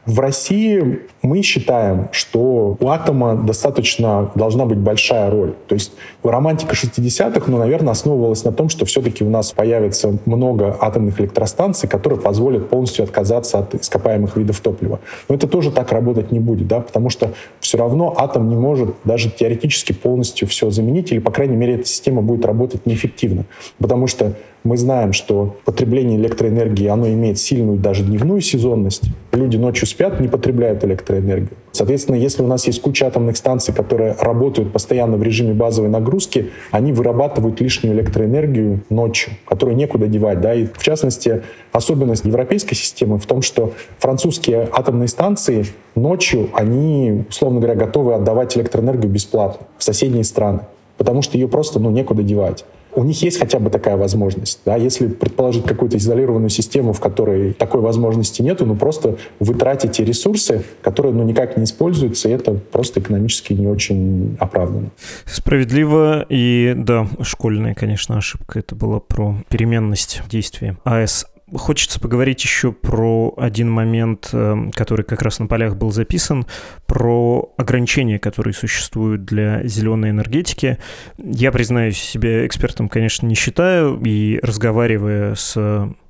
В 0.08 0.20
России 0.20 1.00
мы 1.20 1.42
считаем, 1.42 2.08
что 2.12 2.78
у 2.80 2.88
атома 2.88 3.34
достаточно 3.34 4.30
должна 4.34 4.64
быть 4.64 4.78
большая 4.78 5.30
роль. 5.30 5.52
То 5.66 5.74
есть 5.74 5.92
романтика 6.22 6.74
60-х, 6.74 7.42
ну, 7.50 7.58
наверное, 7.58 7.90
основывалась 7.90 8.42
на 8.42 8.50
том, 8.50 8.70
что 8.70 8.86
все-таки 8.86 9.22
у 9.22 9.28
нас 9.28 9.52
появится 9.52 10.16
много 10.24 10.74
атомных 10.80 11.20
электростанций, 11.20 11.90
которые 11.90 12.18
позволят 12.18 12.70
полностью 12.70 13.04
отказаться 13.04 13.58
от 13.58 13.74
ископаемых 13.74 14.38
видов 14.38 14.60
топлива. 14.60 14.98
Но 15.28 15.34
это 15.34 15.46
тоже 15.46 15.70
так 15.70 15.92
работать 15.92 16.32
не 16.32 16.40
будет, 16.40 16.68
да, 16.68 16.80
потому 16.80 17.10
что 17.10 17.32
все 17.60 17.76
равно 17.76 18.14
атом 18.16 18.48
не 18.48 18.56
может 18.56 18.94
даже 19.04 19.28
теоретически 19.28 19.92
полностью 19.92 20.48
все 20.48 20.70
заменить, 20.70 21.12
или, 21.12 21.18
по 21.18 21.30
крайней 21.30 21.56
мере, 21.56 21.74
эта 21.74 21.84
система 21.84 22.22
будет 22.22 22.46
работать 22.46 22.86
неэффективно. 22.86 23.44
Потому 23.78 24.06
что 24.06 24.32
мы 24.64 24.76
знаем, 24.76 25.12
что 25.12 25.56
потребление 25.64 26.18
электроэнергии, 26.18 26.86
оно 26.86 27.08
имеет 27.08 27.38
сильную 27.38 27.78
даже 27.78 28.04
дневную 28.04 28.40
сезонность. 28.40 29.04
Люди 29.32 29.56
ночью 29.56 29.86
спят, 29.86 30.20
не 30.20 30.28
потребляют 30.28 30.84
электроэнергию. 30.84 31.56
Соответственно, 31.72 32.16
если 32.16 32.42
у 32.42 32.46
нас 32.46 32.66
есть 32.66 32.82
куча 32.82 33.06
атомных 33.06 33.36
станций, 33.36 33.72
которые 33.72 34.16
работают 34.18 34.72
постоянно 34.72 35.16
в 35.16 35.22
режиме 35.22 35.54
базовой 35.54 35.88
нагрузки, 35.88 36.50
они 36.72 36.92
вырабатывают 36.92 37.60
лишнюю 37.60 37.94
электроэнергию 37.94 38.80
ночью, 38.90 39.34
которую 39.46 39.76
некуда 39.76 40.08
девать. 40.08 40.40
Да? 40.40 40.54
И 40.54 40.66
в 40.66 40.82
частности, 40.82 41.42
особенность 41.70 42.24
европейской 42.24 42.74
системы 42.74 43.18
в 43.18 43.26
том, 43.26 43.42
что 43.42 43.72
французские 43.98 44.68
атомные 44.72 45.08
станции 45.08 45.66
ночью, 45.94 46.50
они, 46.52 47.24
условно 47.28 47.60
говоря, 47.60 47.76
готовы 47.76 48.14
отдавать 48.14 48.56
электроэнергию 48.56 49.10
бесплатно 49.10 49.66
в 49.76 49.84
соседние 49.84 50.24
страны, 50.24 50.60
потому 50.96 51.22
что 51.22 51.38
ее 51.38 51.46
просто 51.46 51.78
ну, 51.78 51.90
некуда 51.90 52.24
девать 52.24 52.64
у 52.94 53.04
них 53.04 53.22
есть 53.22 53.38
хотя 53.38 53.58
бы 53.58 53.70
такая 53.70 53.96
возможность. 53.96 54.60
Да? 54.64 54.76
Если 54.76 55.08
предположить 55.08 55.64
какую-то 55.64 55.96
изолированную 55.96 56.50
систему, 56.50 56.92
в 56.92 57.00
которой 57.00 57.52
такой 57.52 57.80
возможности 57.80 58.42
нету, 58.42 58.66
ну 58.66 58.76
просто 58.76 59.18
вы 59.40 59.54
тратите 59.54 60.04
ресурсы, 60.04 60.64
которые 60.82 61.14
ну, 61.14 61.22
никак 61.22 61.56
не 61.56 61.64
используются, 61.64 62.28
и 62.28 62.32
это 62.32 62.54
просто 62.54 63.00
экономически 63.00 63.52
не 63.52 63.66
очень 63.66 64.36
оправданно. 64.38 64.90
Справедливо, 65.24 66.26
и 66.28 66.74
да, 66.76 67.08
школьная, 67.22 67.74
конечно, 67.74 68.16
ошибка. 68.16 68.58
Это 68.58 68.74
была 68.74 69.00
про 69.00 69.36
переменность 69.48 70.22
действия 70.28 70.76
АЭС. 70.84 71.26
Хочется 71.54 71.98
поговорить 72.00 72.42
еще 72.42 72.72
про 72.72 73.32
один 73.36 73.70
момент, 73.70 74.30
э, 74.32 74.70
который 74.74 75.04
как 75.04 75.22
раз 75.22 75.38
на 75.38 75.46
полях 75.46 75.76
был 75.76 75.90
записан, 75.90 76.46
про 76.86 77.52
ограничения, 77.56 78.18
которые 78.18 78.54
существуют 78.54 79.24
для 79.24 79.62
зеленой 79.66 80.10
энергетики. 80.10 80.78
Я, 81.16 81.52
признаюсь, 81.52 81.98
себя 81.98 82.46
экспертом, 82.46 82.88
конечно, 82.88 83.26
не 83.26 83.34
считаю, 83.34 84.00
и 84.04 84.38
разговаривая 84.42 85.34
с 85.34 85.56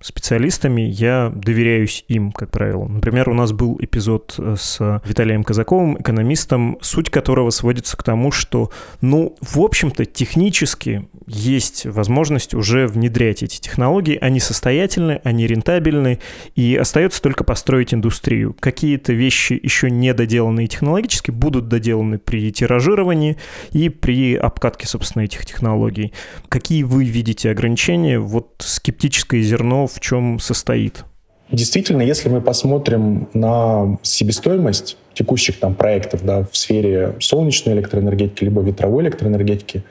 специалистами, 0.00 0.82
я 0.82 1.32
доверяюсь 1.34 2.04
им, 2.08 2.30
как 2.30 2.50
правило. 2.50 2.86
Например, 2.86 3.28
у 3.28 3.34
нас 3.34 3.52
был 3.52 3.76
эпизод 3.80 4.34
э, 4.38 4.54
с 4.56 5.02
Виталием 5.04 5.42
Казаковым, 5.42 6.00
экономистом, 6.00 6.78
суть 6.80 7.10
которого 7.10 7.50
сводится 7.50 7.96
к 7.96 8.02
тому, 8.02 8.30
что, 8.30 8.70
ну, 9.00 9.36
в 9.40 9.60
общем-то, 9.60 10.04
технически 10.04 11.08
есть 11.26 11.84
возможность 11.84 12.54
уже 12.54 12.86
внедрять 12.86 13.42
эти 13.42 13.60
технологии. 13.60 14.16
Они 14.20 14.38
состоятельны, 14.38 15.20
они 15.24 15.46
рентабельны, 15.46 16.20
и 16.54 16.76
остается 16.76 17.20
только 17.20 17.42
построить 17.42 17.92
индустрию. 17.92 18.54
Какие-то 18.58 19.12
вещи 19.12 19.58
еще 19.60 19.90
не 19.90 20.14
доделанные 20.14 20.68
технологически 20.68 21.32
будут 21.32 21.68
доделаны 21.68 22.18
при 22.18 22.52
тиражировании 22.52 23.36
и 23.72 23.88
при 23.88 24.36
обкатке, 24.36 24.86
собственно, 24.86 25.22
этих 25.22 25.44
технологий. 25.44 26.12
Какие 26.48 26.84
вы 26.84 27.04
видите 27.04 27.50
ограничения? 27.50 28.20
Вот 28.20 28.54
скептическое 28.58 29.42
зерно 29.42 29.87
в 29.88 30.00
чем 30.00 30.38
состоит? 30.38 31.04
Действительно, 31.50 32.02
если 32.02 32.28
мы 32.28 32.40
посмотрим 32.42 33.28
на 33.32 33.98
себестоимость 34.02 34.98
текущих 35.14 35.58
там 35.58 35.74
проектов 35.74 36.22
да, 36.22 36.44
в 36.50 36.56
сфере 36.56 37.14
солнечной 37.20 37.74
электроэнергетики 37.74 38.44
либо 38.44 38.60
ветровой 38.60 39.04
электроэнергетики, 39.04 39.82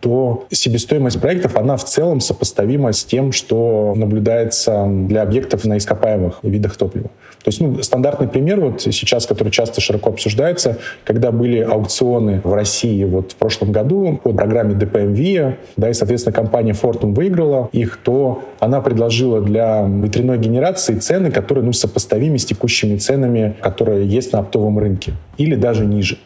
то 0.00 0.46
себестоимость 0.50 1.20
проектов, 1.20 1.56
она 1.56 1.76
в 1.76 1.84
целом 1.84 2.20
сопоставима 2.20 2.92
с 2.92 3.04
тем, 3.04 3.32
что 3.32 3.94
наблюдается 3.96 4.86
для 4.86 5.22
объектов 5.22 5.64
на 5.64 5.78
ископаемых 5.78 6.40
видах 6.42 6.76
топлива. 6.76 7.10
То 7.44 7.50
есть 7.50 7.60
ну, 7.60 7.82
стандартный 7.82 8.26
пример 8.26 8.58
вот 8.58 8.80
сейчас, 8.80 9.26
который 9.26 9.50
часто 9.50 9.82
широко 9.82 10.08
обсуждается, 10.08 10.78
когда 11.04 11.30
были 11.30 11.60
аукционы 11.60 12.40
в 12.42 12.54
России 12.54 13.04
вот 13.04 13.32
в 13.32 13.36
прошлом 13.36 13.70
году 13.70 14.18
по 14.22 14.32
программе 14.32 14.74
DPMV, 14.74 15.56
да, 15.76 15.90
и, 15.90 15.92
соответственно, 15.92 16.34
компания 16.34 16.72
Fortum 16.72 17.12
выиграла 17.12 17.68
их, 17.72 17.98
то 18.02 18.42
она 18.60 18.80
предложила 18.80 19.42
для 19.42 19.86
ветряной 19.86 20.38
генерации 20.38 20.94
цены, 20.94 21.30
которые 21.30 21.64
ну, 21.64 21.74
сопоставимы 21.74 22.38
с 22.38 22.46
текущими 22.46 22.96
ценами, 22.96 23.54
которые 23.60 24.08
есть 24.08 24.32
на 24.32 24.38
оптовом 24.38 24.78
рынке, 24.78 25.12
или 25.36 25.54
даже 25.54 25.84
ниже. 25.84 26.16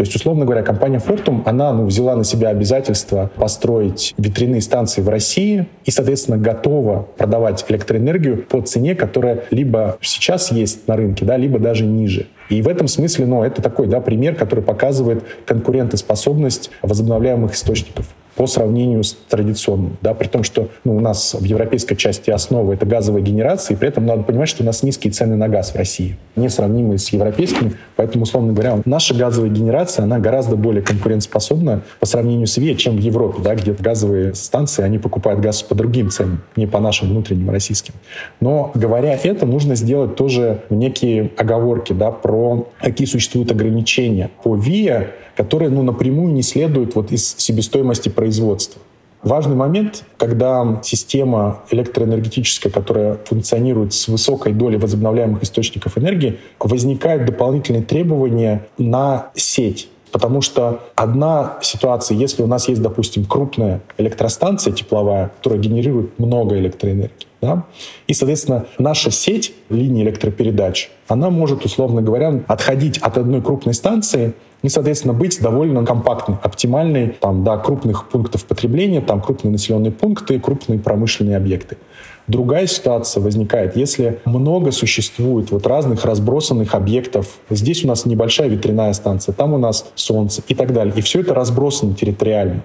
То 0.00 0.04
есть, 0.04 0.16
условно 0.16 0.46
говоря, 0.46 0.62
компания 0.62 0.96
Fortum, 0.96 1.42
она 1.44 1.74
ну, 1.74 1.84
взяла 1.84 2.16
на 2.16 2.24
себя 2.24 2.48
обязательство 2.48 3.30
построить 3.36 4.14
ветряные 4.16 4.62
станции 4.62 5.02
в 5.02 5.10
России 5.10 5.66
и, 5.84 5.90
соответственно, 5.90 6.38
готова 6.38 7.06
продавать 7.18 7.66
электроэнергию 7.68 8.46
по 8.46 8.62
цене, 8.62 8.94
которая 8.94 9.44
либо 9.50 9.98
сейчас 10.00 10.52
есть 10.52 10.88
на 10.88 10.96
рынке, 10.96 11.26
да, 11.26 11.36
либо 11.36 11.58
даже 11.58 11.84
ниже. 11.84 12.28
И 12.48 12.62
в 12.62 12.68
этом 12.68 12.88
смысле, 12.88 13.26
ну, 13.26 13.44
это 13.44 13.60
такой, 13.60 13.88
да, 13.88 14.00
пример, 14.00 14.36
который 14.36 14.64
показывает 14.64 15.22
конкурентоспособность 15.44 16.70
возобновляемых 16.80 17.52
источников 17.52 18.06
по 18.36 18.46
сравнению 18.46 19.04
с 19.04 19.16
традиционным. 19.28 19.96
Да, 20.02 20.14
при 20.14 20.28
том, 20.28 20.42
что 20.42 20.68
ну, 20.84 20.96
у 20.96 21.00
нас 21.00 21.34
в 21.34 21.44
европейской 21.44 21.94
части 21.94 22.30
основа 22.30 22.72
это 22.72 22.86
газовая 22.86 23.22
генерация, 23.22 23.74
и 23.74 23.78
при 23.78 23.88
этом 23.88 24.06
надо 24.06 24.22
понимать, 24.22 24.48
что 24.48 24.62
у 24.62 24.66
нас 24.66 24.82
низкие 24.82 25.12
цены 25.12 25.36
на 25.36 25.48
газ 25.48 25.72
в 25.72 25.76
России, 25.76 26.16
несравнимые 26.36 26.98
с 26.98 27.08
европейскими. 27.08 27.74
Поэтому, 27.96 28.24
условно 28.24 28.52
говоря, 28.52 28.78
наша 28.84 29.14
газовая 29.14 29.50
генерация, 29.50 30.04
она 30.04 30.18
гораздо 30.18 30.56
более 30.56 30.82
конкурентоспособна 30.82 31.82
по 31.98 32.06
сравнению 32.06 32.46
с 32.46 32.56
ВИА, 32.56 32.74
чем 32.76 32.96
в 32.96 33.00
Европе, 33.00 33.42
да, 33.42 33.54
где 33.54 33.72
газовые 33.72 34.34
станции, 34.34 34.82
они 34.82 34.98
покупают 34.98 35.40
газ 35.40 35.62
по 35.62 35.74
другим 35.74 36.10
ценам, 36.10 36.42
не 36.56 36.66
по 36.66 36.80
нашим 36.80 37.08
внутренним 37.08 37.50
российским. 37.50 37.94
Но 38.40 38.70
говоря 38.74 39.18
это, 39.22 39.46
нужно 39.46 39.74
сделать 39.74 40.16
тоже 40.16 40.62
некие 40.70 41.30
оговорки 41.36 41.92
да, 41.92 42.10
про 42.10 42.68
какие 42.80 43.06
существуют 43.06 43.50
ограничения 43.50 44.30
по 44.42 44.56
ВИА, 44.56 45.08
которые 45.36 45.70
ну, 45.70 45.82
напрямую 45.82 46.32
не 46.32 46.42
следуют 46.42 46.94
вот 46.94 47.12
из 47.12 47.34
себестоимости 47.38 48.08
производства. 48.20 48.82
Важный 49.22 49.56
момент, 49.56 50.04
когда 50.18 50.78
система 50.82 51.60
электроэнергетическая, 51.70 52.70
которая 52.70 53.16
функционирует 53.24 53.94
с 53.94 54.08
высокой 54.08 54.52
долей 54.52 54.76
возобновляемых 54.76 55.42
источников 55.42 55.96
энергии, 55.96 56.38
возникают 56.58 57.24
дополнительные 57.24 57.82
требования 57.82 58.66
на 58.76 59.30
сеть. 59.34 59.88
Потому 60.12 60.42
что 60.42 60.80
одна 60.96 61.56
ситуация, 61.62 62.18
если 62.18 62.42
у 62.42 62.46
нас 62.46 62.68
есть, 62.68 62.82
допустим, 62.82 63.24
крупная 63.24 63.80
электростанция 63.96 64.74
тепловая, 64.74 65.30
которая 65.38 65.60
генерирует 65.60 66.18
много 66.18 66.58
электроэнергии, 66.58 67.26
да, 67.40 67.64
и, 68.06 68.14
соответственно, 68.14 68.66
наша 68.78 69.10
сеть 69.10 69.54
линии 69.68 70.02
электропередач, 70.02 70.90
она 71.08 71.30
может, 71.30 71.64
условно 71.64 72.02
говоря, 72.02 72.42
отходить 72.46 72.98
от 72.98 73.18
одной 73.18 73.42
крупной 73.42 73.74
станции 73.74 74.34
и, 74.62 74.68
соответственно, 74.68 75.14
быть 75.14 75.40
довольно 75.40 75.84
компактной, 75.84 76.36
оптимальной 76.42 77.16
там, 77.20 77.44
до 77.44 77.56
крупных 77.56 78.08
пунктов 78.08 78.44
потребления, 78.44 79.00
там 79.00 79.22
крупные 79.22 79.52
населенные 79.52 79.92
пункты, 79.92 80.38
крупные 80.38 80.78
промышленные 80.78 81.36
объекты. 81.36 81.78
Другая 82.26 82.66
ситуация 82.66 83.22
возникает, 83.22 83.74
если 83.76 84.20
много 84.24 84.70
существует 84.70 85.50
вот 85.50 85.66
разных 85.66 86.04
разбросанных 86.04 86.74
объектов. 86.74 87.38
Здесь 87.48 87.84
у 87.84 87.88
нас 87.88 88.04
небольшая 88.04 88.48
ветряная 88.48 88.92
станция, 88.92 89.32
там 89.32 89.54
у 89.54 89.58
нас 89.58 89.90
солнце 89.94 90.42
и 90.46 90.54
так 90.54 90.72
далее. 90.72 90.94
И 90.96 91.00
все 91.00 91.20
это 91.20 91.34
разбросано 91.34 91.94
территориально. 91.94 92.62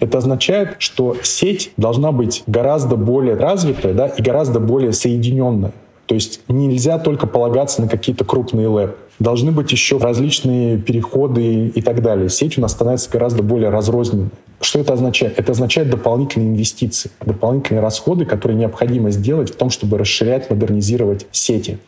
Это 0.00 0.18
означает, 0.18 0.76
что 0.78 1.16
сеть 1.22 1.72
должна 1.76 2.12
быть 2.12 2.42
гораздо 2.46 2.96
более 2.96 3.36
развитая 3.36 3.94
да, 3.94 4.06
и 4.08 4.22
гораздо 4.22 4.60
более 4.60 4.92
соединенная. 4.92 5.72
То 6.06 6.14
есть 6.14 6.40
нельзя 6.48 6.98
только 6.98 7.26
полагаться 7.26 7.82
на 7.82 7.88
какие-то 7.88 8.24
крупные 8.24 8.68
лэп. 8.68 8.96
Должны 9.18 9.50
быть 9.50 9.72
еще 9.72 9.98
различные 9.98 10.78
переходы 10.78 11.68
и 11.68 11.82
так 11.82 12.02
далее. 12.02 12.28
Сеть 12.28 12.58
у 12.58 12.60
нас 12.60 12.72
становится 12.72 13.10
гораздо 13.10 13.42
более 13.42 13.70
разрозненной. 13.70 14.28
Что 14.60 14.78
это 14.78 14.92
означает? 14.92 15.38
Это 15.38 15.52
означает 15.52 15.90
дополнительные 15.90 16.50
инвестиции, 16.50 17.10
дополнительные 17.24 17.82
расходы, 17.82 18.24
которые 18.24 18.56
необходимо 18.56 19.10
сделать 19.10 19.50
в 19.50 19.56
том, 19.56 19.70
чтобы 19.70 19.98
расширять, 19.98 20.48
модернизировать 20.50 21.26
сети. 21.32 21.78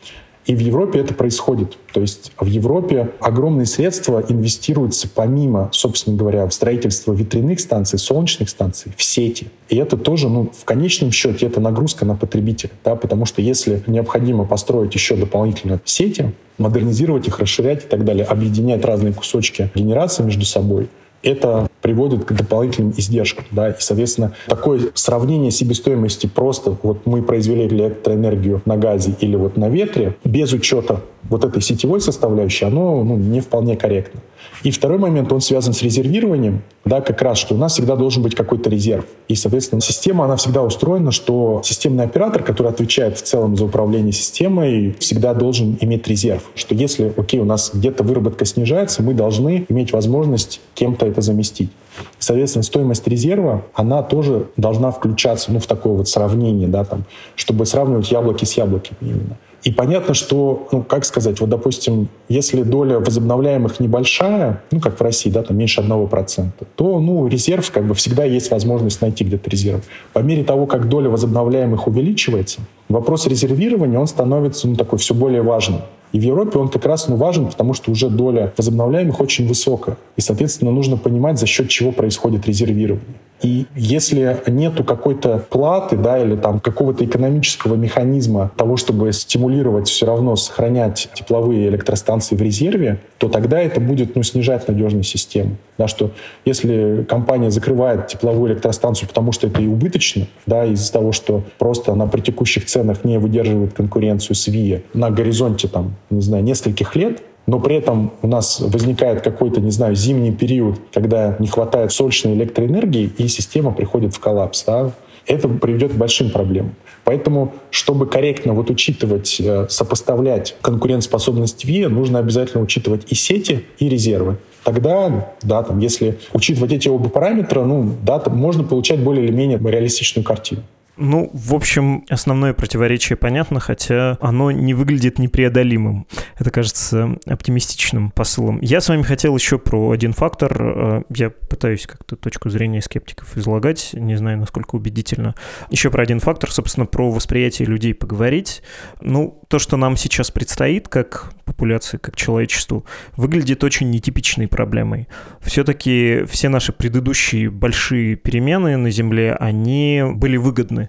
И 0.49 0.55
в 0.55 0.59
Европе 0.61 0.99
это 0.99 1.13
происходит. 1.13 1.77
То 1.93 2.01
есть 2.01 2.31
в 2.39 2.47
Европе 2.47 3.11
огромные 3.19 3.67
средства 3.67 4.25
инвестируются 4.27 5.07
помимо, 5.07 5.69
собственно 5.71 6.17
говоря, 6.17 6.47
в 6.47 6.53
строительство 6.55 7.13
ветряных 7.13 7.59
станций, 7.59 7.99
солнечных 7.99 8.49
станций, 8.49 8.91
в 8.97 9.03
сети. 9.03 9.49
И 9.69 9.77
это 9.77 9.95
тоже, 9.95 10.27
ну, 10.27 10.49
в 10.51 10.65
конечном 10.65 11.11
счете, 11.11 11.45
это 11.45 11.59
нагрузка 11.59 12.03
на 12.03 12.15
потребителя. 12.15 12.71
Да, 12.83 12.95
потому 12.95 13.27
что 13.27 13.43
если 13.43 13.83
необходимо 13.85 14.43
построить 14.43 14.95
еще 14.95 15.15
дополнительно 15.15 15.81
сети, 15.85 16.33
модернизировать 16.57 17.27
их, 17.27 17.37
расширять 17.37 17.83
и 17.83 17.87
так 17.87 18.03
далее, 18.03 18.25
объединять 18.25 18.83
разные 18.83 19.13
кусочки 19.13 19.69
генерации 19.75 20.23
между 20.23 20.45
собой, 20.45 20.89
это 21.23 21.69
приводит 21.81 22.25
к 22.25 22.33
дополнительным 22.33 22.93
издержкам. 22.95 23.45
Да? 23.51 23.69
И, 23.69 23.73
соответственно, 23.79 24.33
такое 24.47 24.81
сравнение 24.93 25.51
себестоимости 25.51 26.27
просто 26.27 26.75
вот 26.81 27.05
мы 27.05 27.21
произвели 27.21 27.67
электроэнергию 27.67 28.61
на 28.65 28.77
газе 28.77 29.15
или 29.19 29.35
вот 29.35 29.57
на 29.57 29.69
ветре 29.69 30.15
без 30.23 30.53
учета 30.53 31.01
вот 31.29 31.43
этой 31.43 31.61
сетевой 31.61 32.01
составляющей, 32.01 32.65
оно 32.65 33.03
ну, 33.03 33.17
не 33.17 33.41
вполне 33.41 33.75
корректно. 33.75 34.21
И 34.63 34.71
второй 34.71 34.97
момент, 34.97 35.31
он 35.31 35.41
связан 35.41 35.73
с 35.73 35.81
резервированием, 35.81 36.63
да, 36.83 37.01
как 37.01 37.21
раз, 37.21 37.37
что 37.37 37.55
у 37.55 37.57
нас 37.57 37.73
всегда 37.73 37.95
должен 37.95 38.23
быть 38.23 38.35
какой-то 38.35 38.69
резерв. 38.69 39.05
И, 39.27 39.35
соответственно, 39.35 39.81
система, 39.81 40.25
она 40.25 40.35
всегда 40.35 40.63
устроена, 40.63 41.11
что 41.11 41.61
системный 41.63 42.03
оператор, 42.03 42.43
который 42.43 42.71
отвечает 42.71 43.17
в 43.17 43.21
целом 43.21 43.55
за 43.55 43.65
управление 43.65 44.11
системой, 44.11 44.95
всегда 44.99 45.33
должен 45.33 45.77
иметь 45.79 46.07
резерв. 46.07 46.43
Что 46.55 46.75
если, 46.75 47.13
окей, 47.15 47.39
у 47.39 47.45
нас 47.45 47.71
где-то 47.73 48.03
выработка 48.03 48.45
снижается, 48.45 49.01
мы 49.01 49.13
должны 49.13 49.65
иметь 49.69 49.93
возможность 49.93 50.59
кем-то 50.73 51.05
это 51.05 51.21
заместить. 51.21 51.69
Соответственно, 52.17 52.63
стоимость 52.63 53.07
резерва, 53.07 53.63
она 53.73 54.03
тоже 54.03 54.47
должна 54.57 54.91
включаться 54.91 55.51
ну, 55.51 55.59
в 55.59 55.67
такое 55.67 55.93
вот 55.93 56.07
сравнение, 56.07 56.67
да, 56.67 56.83
там, 56.83 57.05
чтобы 57.35 57.65
сравнивать 57.65 58.11
яблоки 58.11 58.45
с 58.45 58.53
яблоками 58.53 58.97
именно. 59.01 59.37
И 59.63 59.71
понятно, 59.71 60.13
что, 60.13 60.67
ну, 60.71 60.83
как 60.83 61.03
сказать, 61.03 61.41
вот, 61.41 61.49
допустим, 61.49 62.07
если 62.29 62.63
доля 62.63 62.99
возобновляемых 62.99 63.79
небольшая, 63.79 64.61
ну, 64.71 64.79
как 64.79 64.97
в 64.97 65.01
России, 65.01 65.29
да, 65.29 65.43
там 65.43 65.57
меньше 65.57 65.81
1%, 65.81 66.47
то, 66.75 66.99
ну, 66.99 67.27
резерв, 67.27 67.69
как 67.71 67.85
бы 67.85 67.93
всегда 67.93 68.23
есть 68.23 68.51
возможность 68.51 69.01
найти 69.01 69.25
где-то 69.25 69.49
резерв. 69.49 69.81
По 70.13 70.19
мере 70.19 70.43
того, 70.43 70.65
как 70.65 70.87
доля 70.87 71.09
возобновляемых 71.09 71.87
увеличивается, 71.87 72.61
вопрос 72.87 73.27
резервирования, 73.27 73.99
он 73.99 74.07
становится, 74.07 74.67
ну, 74.67 74.75
такой 74.75 74.97
все 74.99 75.13
более 75.13 75.41
важным. 75.41 75.81
И 76.11 76.19
в 76.19 76.23
Европе 76.23 76.57
он 76.57 76.69
как 76.69 76.85
раз 76.85 77.07
ну, 77.07 77.17
важен, 77.17 77.47
потому 77.47 77.73
что 77.73 77.91
уже 77.91 78.09
доля 78.09 78.53
возобновляемых 78.57 79.19
очень 79.19 79.47
высокая. 79.47 79.97
И, 80.15 80.21
соответственно, 80.21 80.71
нужно 80.71 80.97
понимать, 80.97 81.37
за 81.37 81.45
счет 81.45 81.69
чего 81.69 81.91
происходит 81.91 82.47
резервирование. 82.47 83.15
И 83.41 83.65
если 83.75 84.41
нету 84.47 84.83
какой-то 84.83 85.43
платы, 85.49 85.95
да, 85.95 86.19
или 86.19 86.35
там 86.35 86.59
какого-то 86.59 87.05
экономического 87.05 87.75
механизма 87.75 88.51
того, 88.57 88.77
чтобы 88.77 89.11
стимулировать 89.13 89.87
все 89.87 90.05
равно 90.05 90.35
сохранять 90.35 91.09
тепловые 91.13 91.69
электростанции 91.69 92.35
в 92.35 92.41
резерве, 92.41 92.99
то 93.17 93.29
тогда 93.29 93.59
это 93.59 93.79
будет 93.79 94.15
ну, 94.15 94.23
снижать 94.23 94.67
надежность 94.67 95.09
системы. 95.09 95.57
Да, 95.77 95.87
что 95.87 96.11
если 96.43 97.05
компания 97.07 97.51
закрывает 97.51 98.07
тепловую 98.07 98.51
электростанцию, 98.51 99.07
потому 99.07 99.31
что 99.31 99.47
это 99.47 99.61
и 99.61 99.67
убыточно, 99.67 100.27
да, 100.45 100.65
из-за 100.65 100.91
того, 100.91 101.13
что 101.13 101.43
просто 101.57 101.93
она 101.93 102.07
при 102.07 102.21
текущих 102.21 102.65
ценах 102.65 103.05
не 103.05 103.17
выдерживает 103.19 103.73
конкуренцию 103.73 104.35
с 104.35 104.47
ВИА 104.47 104.81
на 104.93 105.09
горизонте 105.09 105.67
там, 105.67 105.95
не 106.09 106.21
знаю, 106.21 106.43
нескольких 106.43 106.95
лет, 106.95 107.21
но 107.49 107.59
при 107.59 107.77
этом 107.77 108.11
у 108.21 108.27
нас 108.27 108.59
возникает 108.59 109.21
какой-то, 109.21 109.59
не 109.59 109.71
знаю, 109.71 109.95
зимний 109.95 110.31
период, 110.31 110.79
когда 110.93 111.35
не 111.39 111.47
хватает 111.47 111.91
сольчной 111.91 112.35
электроэнергии, 112.35 113.11
и 113.17 113.27
система 113.27 113.71
приходит 113.71 114.13
в 114.13 114.19
коллапс. 114.19 114.63
Да? 114.65 114.91
Это 115.25 115.47
приведет 115.47 115.93
к 115.93 115.95
большим 115.95 116.29
проблемам. 116.29 116.75
Поэтому, 117.05 117.53
чтобы 117.71 118.05
корректно 118.05 118.53
вот 118.53 118.69
учитывать, 118.69 119.37
э, 119.39 119.65
сопоставлять 119.67 120.57
конкурентоспособность 120.61 121.65
ВИА, 121.65 121.89
нужно 121.89 122.19
обязательно 122.19 122.61
учитывать 122.63 123.11
и 123.11 123.15
сети, 123.15 123.65
и 123.79 123.89
резервы. 123.89 124.37
Тогда, 124.63 125.33
да, 125.41 125.63
там, 125.63 125.79
если 125.79 126.19
учитывать 126.33 126.71
эти 126.71 126.87
оба 126.87 127.09
параметра, 127.09 127.63
ну, 127.63 127.95
да, 128.03 128.19
там 128.19 128.37
можно 128.37 128.63
получать 128.63 128.99
более 128.99 129.25
или 129.25 129.31
менее 129.31 129.57
реалистичную 129.57 130.23
картину. 130.23 130.61
Ну, 131.01 131.29
в 131.33 131.55
общем, 131.55 132.03
основное 132.09 132.53
противоречие 132.53 133.15
понятно, 133.15 133.61
хотя 133.61 134.17
оно 134.19 134.51
не 134.51 134.73
выглядит 134.73 135.17
непреодолимым. 135.17 136.07
Это 136.37 136.51
кажется 136.51 137.17
оптимистичным 137.25 138.11
посылом. 138.11 138.59
Я 138.59 138.81
с 138.81 138.89
вами 138.89 139.03
хотел 139.03 139.33
еще 139.33 139.59
про 139.59 139.91
один 139.91 140.11
фактор. 140.11 140.57
Э, 140.59 141.01
я 141.09 141.29
пытаюсь 141.29 141.87
как-то 141.87 142.17
точку 142.17 142.49
зрения 142.49 142.81
скептиков 142.81 143.37
излагать, 143.37 143.91
не 143.93 144.17
знаю, 144.17 144.39
насколько 144.39 144.75
убедительно. 144.75 145.35
Еще 145.69 145.89
про 145.89 146.03
один 146.03 146.19
фактор, 146.19 146.51
собственно, 146.51 146.85
про 146.85 147.09
восприятие 147.09 147.69
людей 147.69 147.93
поговорить. 147.93 148.61
Ну, 148.99 149.41
то, 149.47 149.57
что 149.57 149.77
нам 149.77 149.95
сейчас 149.95 150.31
предстоит, 150.31 150.89
как 150.89 151.31
популяции, 151.45 151.97
как 151.97 152.17
человечеству, 152.17 152.85
выглядит 153.15 153.63
очень 153.63 153.89
нетипичной 153.89 154.49
проблемой. 154.49 155.07
Все-таки 155.41 156.25
все 156.29 156.49
наши 156.49 156.73
предыдущие 156.73 157.49
большие 157.49 158.15
перемены 158.17 158.75
на 158.75 158.91
Земле, 158.91 159.33
они 159.33 160.03
были 160.13 160.37
выгодны 160.37 160.88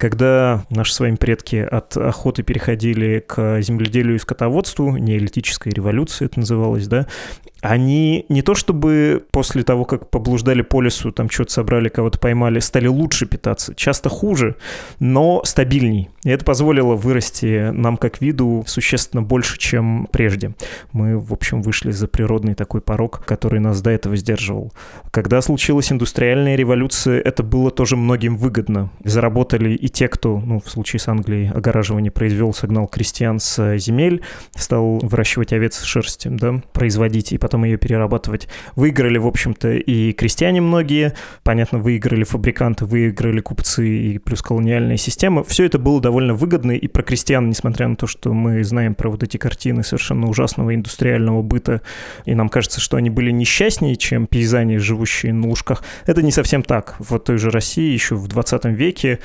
когда 0.00 0.64
наши 0.70 0.94
с 0.94 1.00
вами 1.00 1.16
предки 1.16 1.56
от 1.56 1.94
охоты 1.94 2.42
переходили 2.42 3.22
к 3.24 3.60
земледелию 3.60 4.16
и 4.16 4.18
скотоводству, 4.18 4.96
неолитическая 4.96 5.74
революция 5.74 6.24
это 6.24 6.40
называлось, 6.40 6.86
да, 6.88 7.06
они 7.60 8.24
не 8.30 8.40
то 8.40 8.54
чтобы 8.54 9.22
после 9.30 9.62
того, 9.62 9.84
как 9.84 10.08
поблуждали 10.08 10.62
по 10.62 10.80
лесу, 10.80 11.12
там 11.12 11.28
что-то 11.28 11.52
собрали, 11.52 11.90
кого-то 11.90 12.18
поймали, 12.18 12.60
стали 12.60 12.86
лучше 12.86 13.26
питаться, 13.26 13.74
часто 13.74 14.08
хуже, 14.08 14.56
но 14.98 15.42
стабильней. 15.44 16.08
И 16.24 16.30
это 16.30 16.46
позволило 16.46 16.94
вырасти 16.94 17.70
нам 17.70 17.98
как 17.98 18.22
виду 18.22 18.64
существенно 18.66 19.22
больше, 19.22 19.58
чем 19.58 20.08
прежде. 20.10 20.54
Мы, 20.92 21.18
в 21.18 21.32
общем, 21.32 21.60
вышли 21.60 21.90
за 21.90 22.08
природный 22.08 22.54
такой 22.54 22.80
порог, 22.80 23.22
который 23.26 23.60
нас 23.60 23.82
до 23.82 23.90
этого 23.90 24.16
сдерживал. 24.16 24.72
Когда 25.10 25.42
случилась 25.42 25.92
индустриальная 25.92 26.56
революция, 26.56 27.20
это 27.20 27.42
было 27.42 27.70
тоже 27.70 27.96
многим 27.96 28.38
выгодно. 28.38 28.90
Заработали 29.04 29.74
и 29.74 29.89
те, 29.92 30.08
кто, 30.08 30.38
ну, 30.38 30.60
в 30.60 30.70
случае 30.70 31.00
с 31.00 31.08
Англией, 31.08 31.50
огораживание 31.50 32.10
произвел, 32.10 32.52
согнал 32.52 32.86
крестьян 32.86 33.38
с 33.38 33.78
земель, 33.78 34.22
стал 34.54 34.98
выращивать 34.98 35.52
овец 35.52 35.82
шерсти, 35.82 36.28
да, 36.28 36.62
производить 36.72 37.32
и 37.32 37.38
потом 37.38 37.64
ее 37.64 37.76
перерабатывать. 37.76 38.48
Выиграли, 38.76 39.18
в 39.18 39.26
общем-то, 39.26 39.72
и 39.72 40.12
крестьяне 40.12 40.60
многие, 40.60 41.14
понятно, 41.42 41.78
выиграли 41.78 42.24
фабриканты, 42.24 42.84
выиграли 42.84 43.40
купцы 43.40 43.88
и 43.88 44.18
плюс 44.18 44.42
колониальная 44.42 44.96
система. 44.96 45.44
Все 45.44 45.64
это 45.64 45.78
было 45.78 46.00
довольно 46.00 46.34
выгодно 46.34 46.72
и 46.72 46.88
про 46.88 47.02
крестьян, 47.02 47.48
несмотря 47.48 47.88
на 47.88 47.96
то, 47.96 48.06
что 48.06 48.32
мы 48.32 48.62
знаем 48.64 48.94
про 48.94 49.10
вот 49.10 49.22
эти 49.22 49.36
картины 49.36 49.82
совершенно 49.82 50.28
ужасного 50.28 50.74
индустриального 50.74 51.42
быта, 51.42 51.82
и 52.24 52.34
нам 52.34 52.48
кажется, 52.48 52.80
что 52.80 52.96
они 52.96 53.10
были 53.10 53.30
несчастнее, 53.30 53.96
чем 53.96 54.26
пейзане, 54.26 54.78
живущие 54.78 55.32
на 55.32 55.48
лужках. 55.48 55.84
Это 56.06 56.22
не 56.22 56.32
совсем 56.32 56.62
так. 56.62 56.96
В 56.98 57.18
той 57.18 57.38
же 57.38 57.50
России 57.50 57.92
еще 57.92 58.14
в 58.14 58.28
20 58.28 58.64
веке 58.66 59.18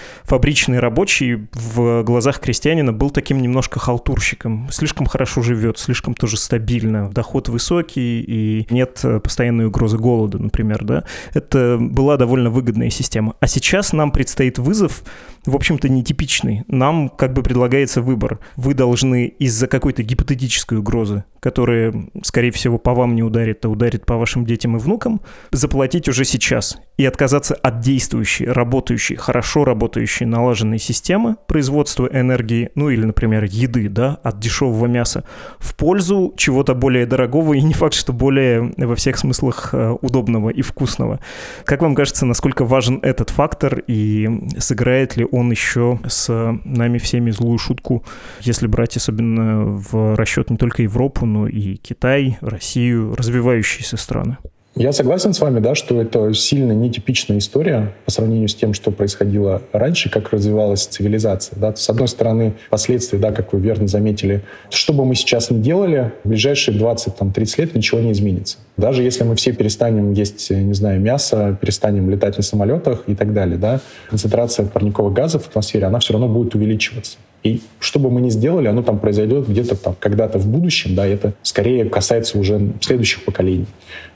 фабричный 0.56 0.80
рабочий 0.80 1.50
в 1.52 2.04
глазах 2.04 2.40
крестьянина 2.40 2.94
был 2.94 3.10
таким 3.10 3.42
немножко 3.42 3.78
халтурщиком. 3.78 4.70
Слишком 4.72 5.06
хорошо 5.06 5.42
живет, 5.42 5.78
слишком 5.78 6.14
тоже 6.14 6.38
стабильно, 6.38 7.10
доход 7.10 7.50
высокий 7.50 8.22
и 8.22 8.66
нет 8.70 9.04
постоянной 9.22 9.66
угрозы 9.66 9.98
голода, 9.98 10.40
например, 10.40 10.86
да. 10.86 11.04
Это 11.34 11.76
была 11.78 12.16
довольно 12.16 12.50
выгодная 12.50 12.90
система. 12.90 13.36
А 13.42 13.48
сейчас 13.48 13.92
нам 13.92 14.12
предстоит 14.12 14.58
вызов 14.58 15.04
в 15.46 15.56
общем-то, 15.56 15.90
нетипичный. 15.90 16.64
Нам 16.68 17.10
как 17.10 17.34
бы 17.34 17.44
предлагается 17.44 18.02
выбор. 18.02 18.40
Вы 18.56 18.74
должны 18.74 19.28
из-за 19.28 19.68
какой-то 19.68 20.04
гипотетической 20.04 20.80
угрозы, 20.80 21.24
которая, 21.40 21.94
скорее 22.24 22.52
всего, 22.52 22.78
по 22.78 22.94
вам 22.94 23.16
не 23.16 23.24
ударит, 23.24 23.64
а 23.66 23.70
ударит 23.70 24.06
по 24.06 24.18
вашим 24.18 24.46
детям 24.46 24.76
и 24.76 24.80
внукам, 24.80 25.22
заплатить 25.52 26.10
уже 26.10 26.26
сейчас 26.26 26.78
и 26.98 27.06
отказаться 27.06 27.54
от 27.56 27.82
действующей, 27.82 28.48
работающей, 28.48 29.16
хорошо 29.16 29.66
работающей, 29.66 30.26
налаженной 30.26 30.80
системы 30.80 31.36
производства 31.48 32.08
энергии, 32.12 32.72
ну 32.76 32.90
или, 32.90 33.06
например, 33.06 33.44
еды, 33.44 33.90
да, 33.90 34.18
от 34.24 34.40
дешевого 34.40 34.88
мяса, 34.88 35.24
в 35.60 35.76
пользу 35.76 36.34
чего-то 36.38 36.74
более 36.74 37.06
дорогого 37.06 37.54
и 37.54 37.62
не 37.62 37.74
факт, 37.74 37.94
что 37.94 38.14
более 38.14 38.74
во 38.78 38.96
всех 38.96 39.18
смыслах 39.18 39.70
э, 39.74 39.96
удобного 40.02 40.50
и 40.50 40.62
вкусного. 40.62 41.20
Как 41.66 41.82
вам 41.82 41.96
кажется, 41.96 42.26
насколько 42.26 42.66
важен 42.66 43.00
этот 43.02 43.30
фактор 43.30 43.84
и 43.88 44.48
сыграет 44.58 45.18
ли 45.18 45.26
он 45.36 45.52
еще 45.52 46.00
с 46.08 46.58
нами 46.64 46.98
всеми 46.98 47.30
злую 47.32 47.58
шутку, 47.58 48.04
если 48.42 48.68
брать 48.68 48.96
особенно 48.96 49.66
в 49.66 50.16
расчет 50.16 50.50
не 50.50 50.58
только 50.58 50.82
Европу, 50.82 51.26
но 51.26 51.48
и 51.48 51.76
Китай, 51.76 52.38
Россию, 52.40 53.16
развивающиеся 53.16 53.98
страны? 53.98 54.38
Я 54.78 54.92
согласен 54.92 55.34
с 55.34 55.40
вами, 55.40 55.62
да, 55.62 55.74
что 55.74 56.02
это 56.02 56.34
сильно 56.34 56.74
нетипичная 56.74 57.38
история 57.38 57.94
по 58.04 58.12
сравнению 58.12 58.50
с 58.50 58.56
тем, 58.56 58.74
что 58.74 58.92
происходило 58.92 59.62
раньше, 59.72 60.10
как 60.10 60.32
развивалась 60.32 60.86
цивилизация. 60.86 61.58
Да. 61.58 61.74
С 61.74 61.90
одной 61.90 62.10
стороны, 62.10 62.56
последствия, 62.70 63.18
да, 63.18 63.32
как 63.32 63.54
вы 63.54 63.62
верно 63.62 63.88
заметили, 63.88 64.44
что 64.70 64.92
бы 64.92 65.06
мы 65.06 65.16
сейчас 65.16 65.50
ни 65.50 65.62
делали, 65.62 66.12
в 66.26 66.30
ближайшие 66.30 66.78
20-30 66.78 67.54
лет 67.58 67.74
ничего 67.74 68.02
не 68.02 68.12
изменится. 68.12 68.58
Даже 68.78 69.04
если 69.04 69.24
мы 69.24 69.36
все 69.36 69.54
перестанем 69.54 70.12
есть, 70.12 70.50
не 70.50 70.74
знаю, 70.74 71.00
мясо, 71.00 71.58
перестанем 71.60 72.10
летать 72.10 72.38
на 72.38 72.44
самолетах 72.44 73.04
и 73.08 73.16
так 73.16 73.34
далее, 73.34 73.58
да, 73.58 73.80
концентрация 74.10 74.66
парниковых 74.66 75.14
газов 75.14 75.44
в 75.44 75.48
атмосфере, 75.50 75.86
она 75.86 76.00
все 76.00 76.14
равно 76.14 76.28
будет 76.28 76.56
увеличиваться. 76.56 77.18
И 77.44 77.62
что 77.80 78.00
бы 78.00 78.10
мы 78.10 78.22
ни 78.22 78.30
сделали, 78.30 78.68
оно 78.68 78.82
там 78.82 78.98
произойдет 78.98 79.48
где-то 79.48 79.76
там 79.76 79.96
когда-то 80.00 80.40
в 80.40 80.48
будущем, 80.48 80.96
да, 80.96 81.06
это 81.06 81.34
скорее 81.44 81.86
касается 81.86 82.40
уже 82.40 82.74
следующих 82.82 83.24
поколений. 83.24 83.68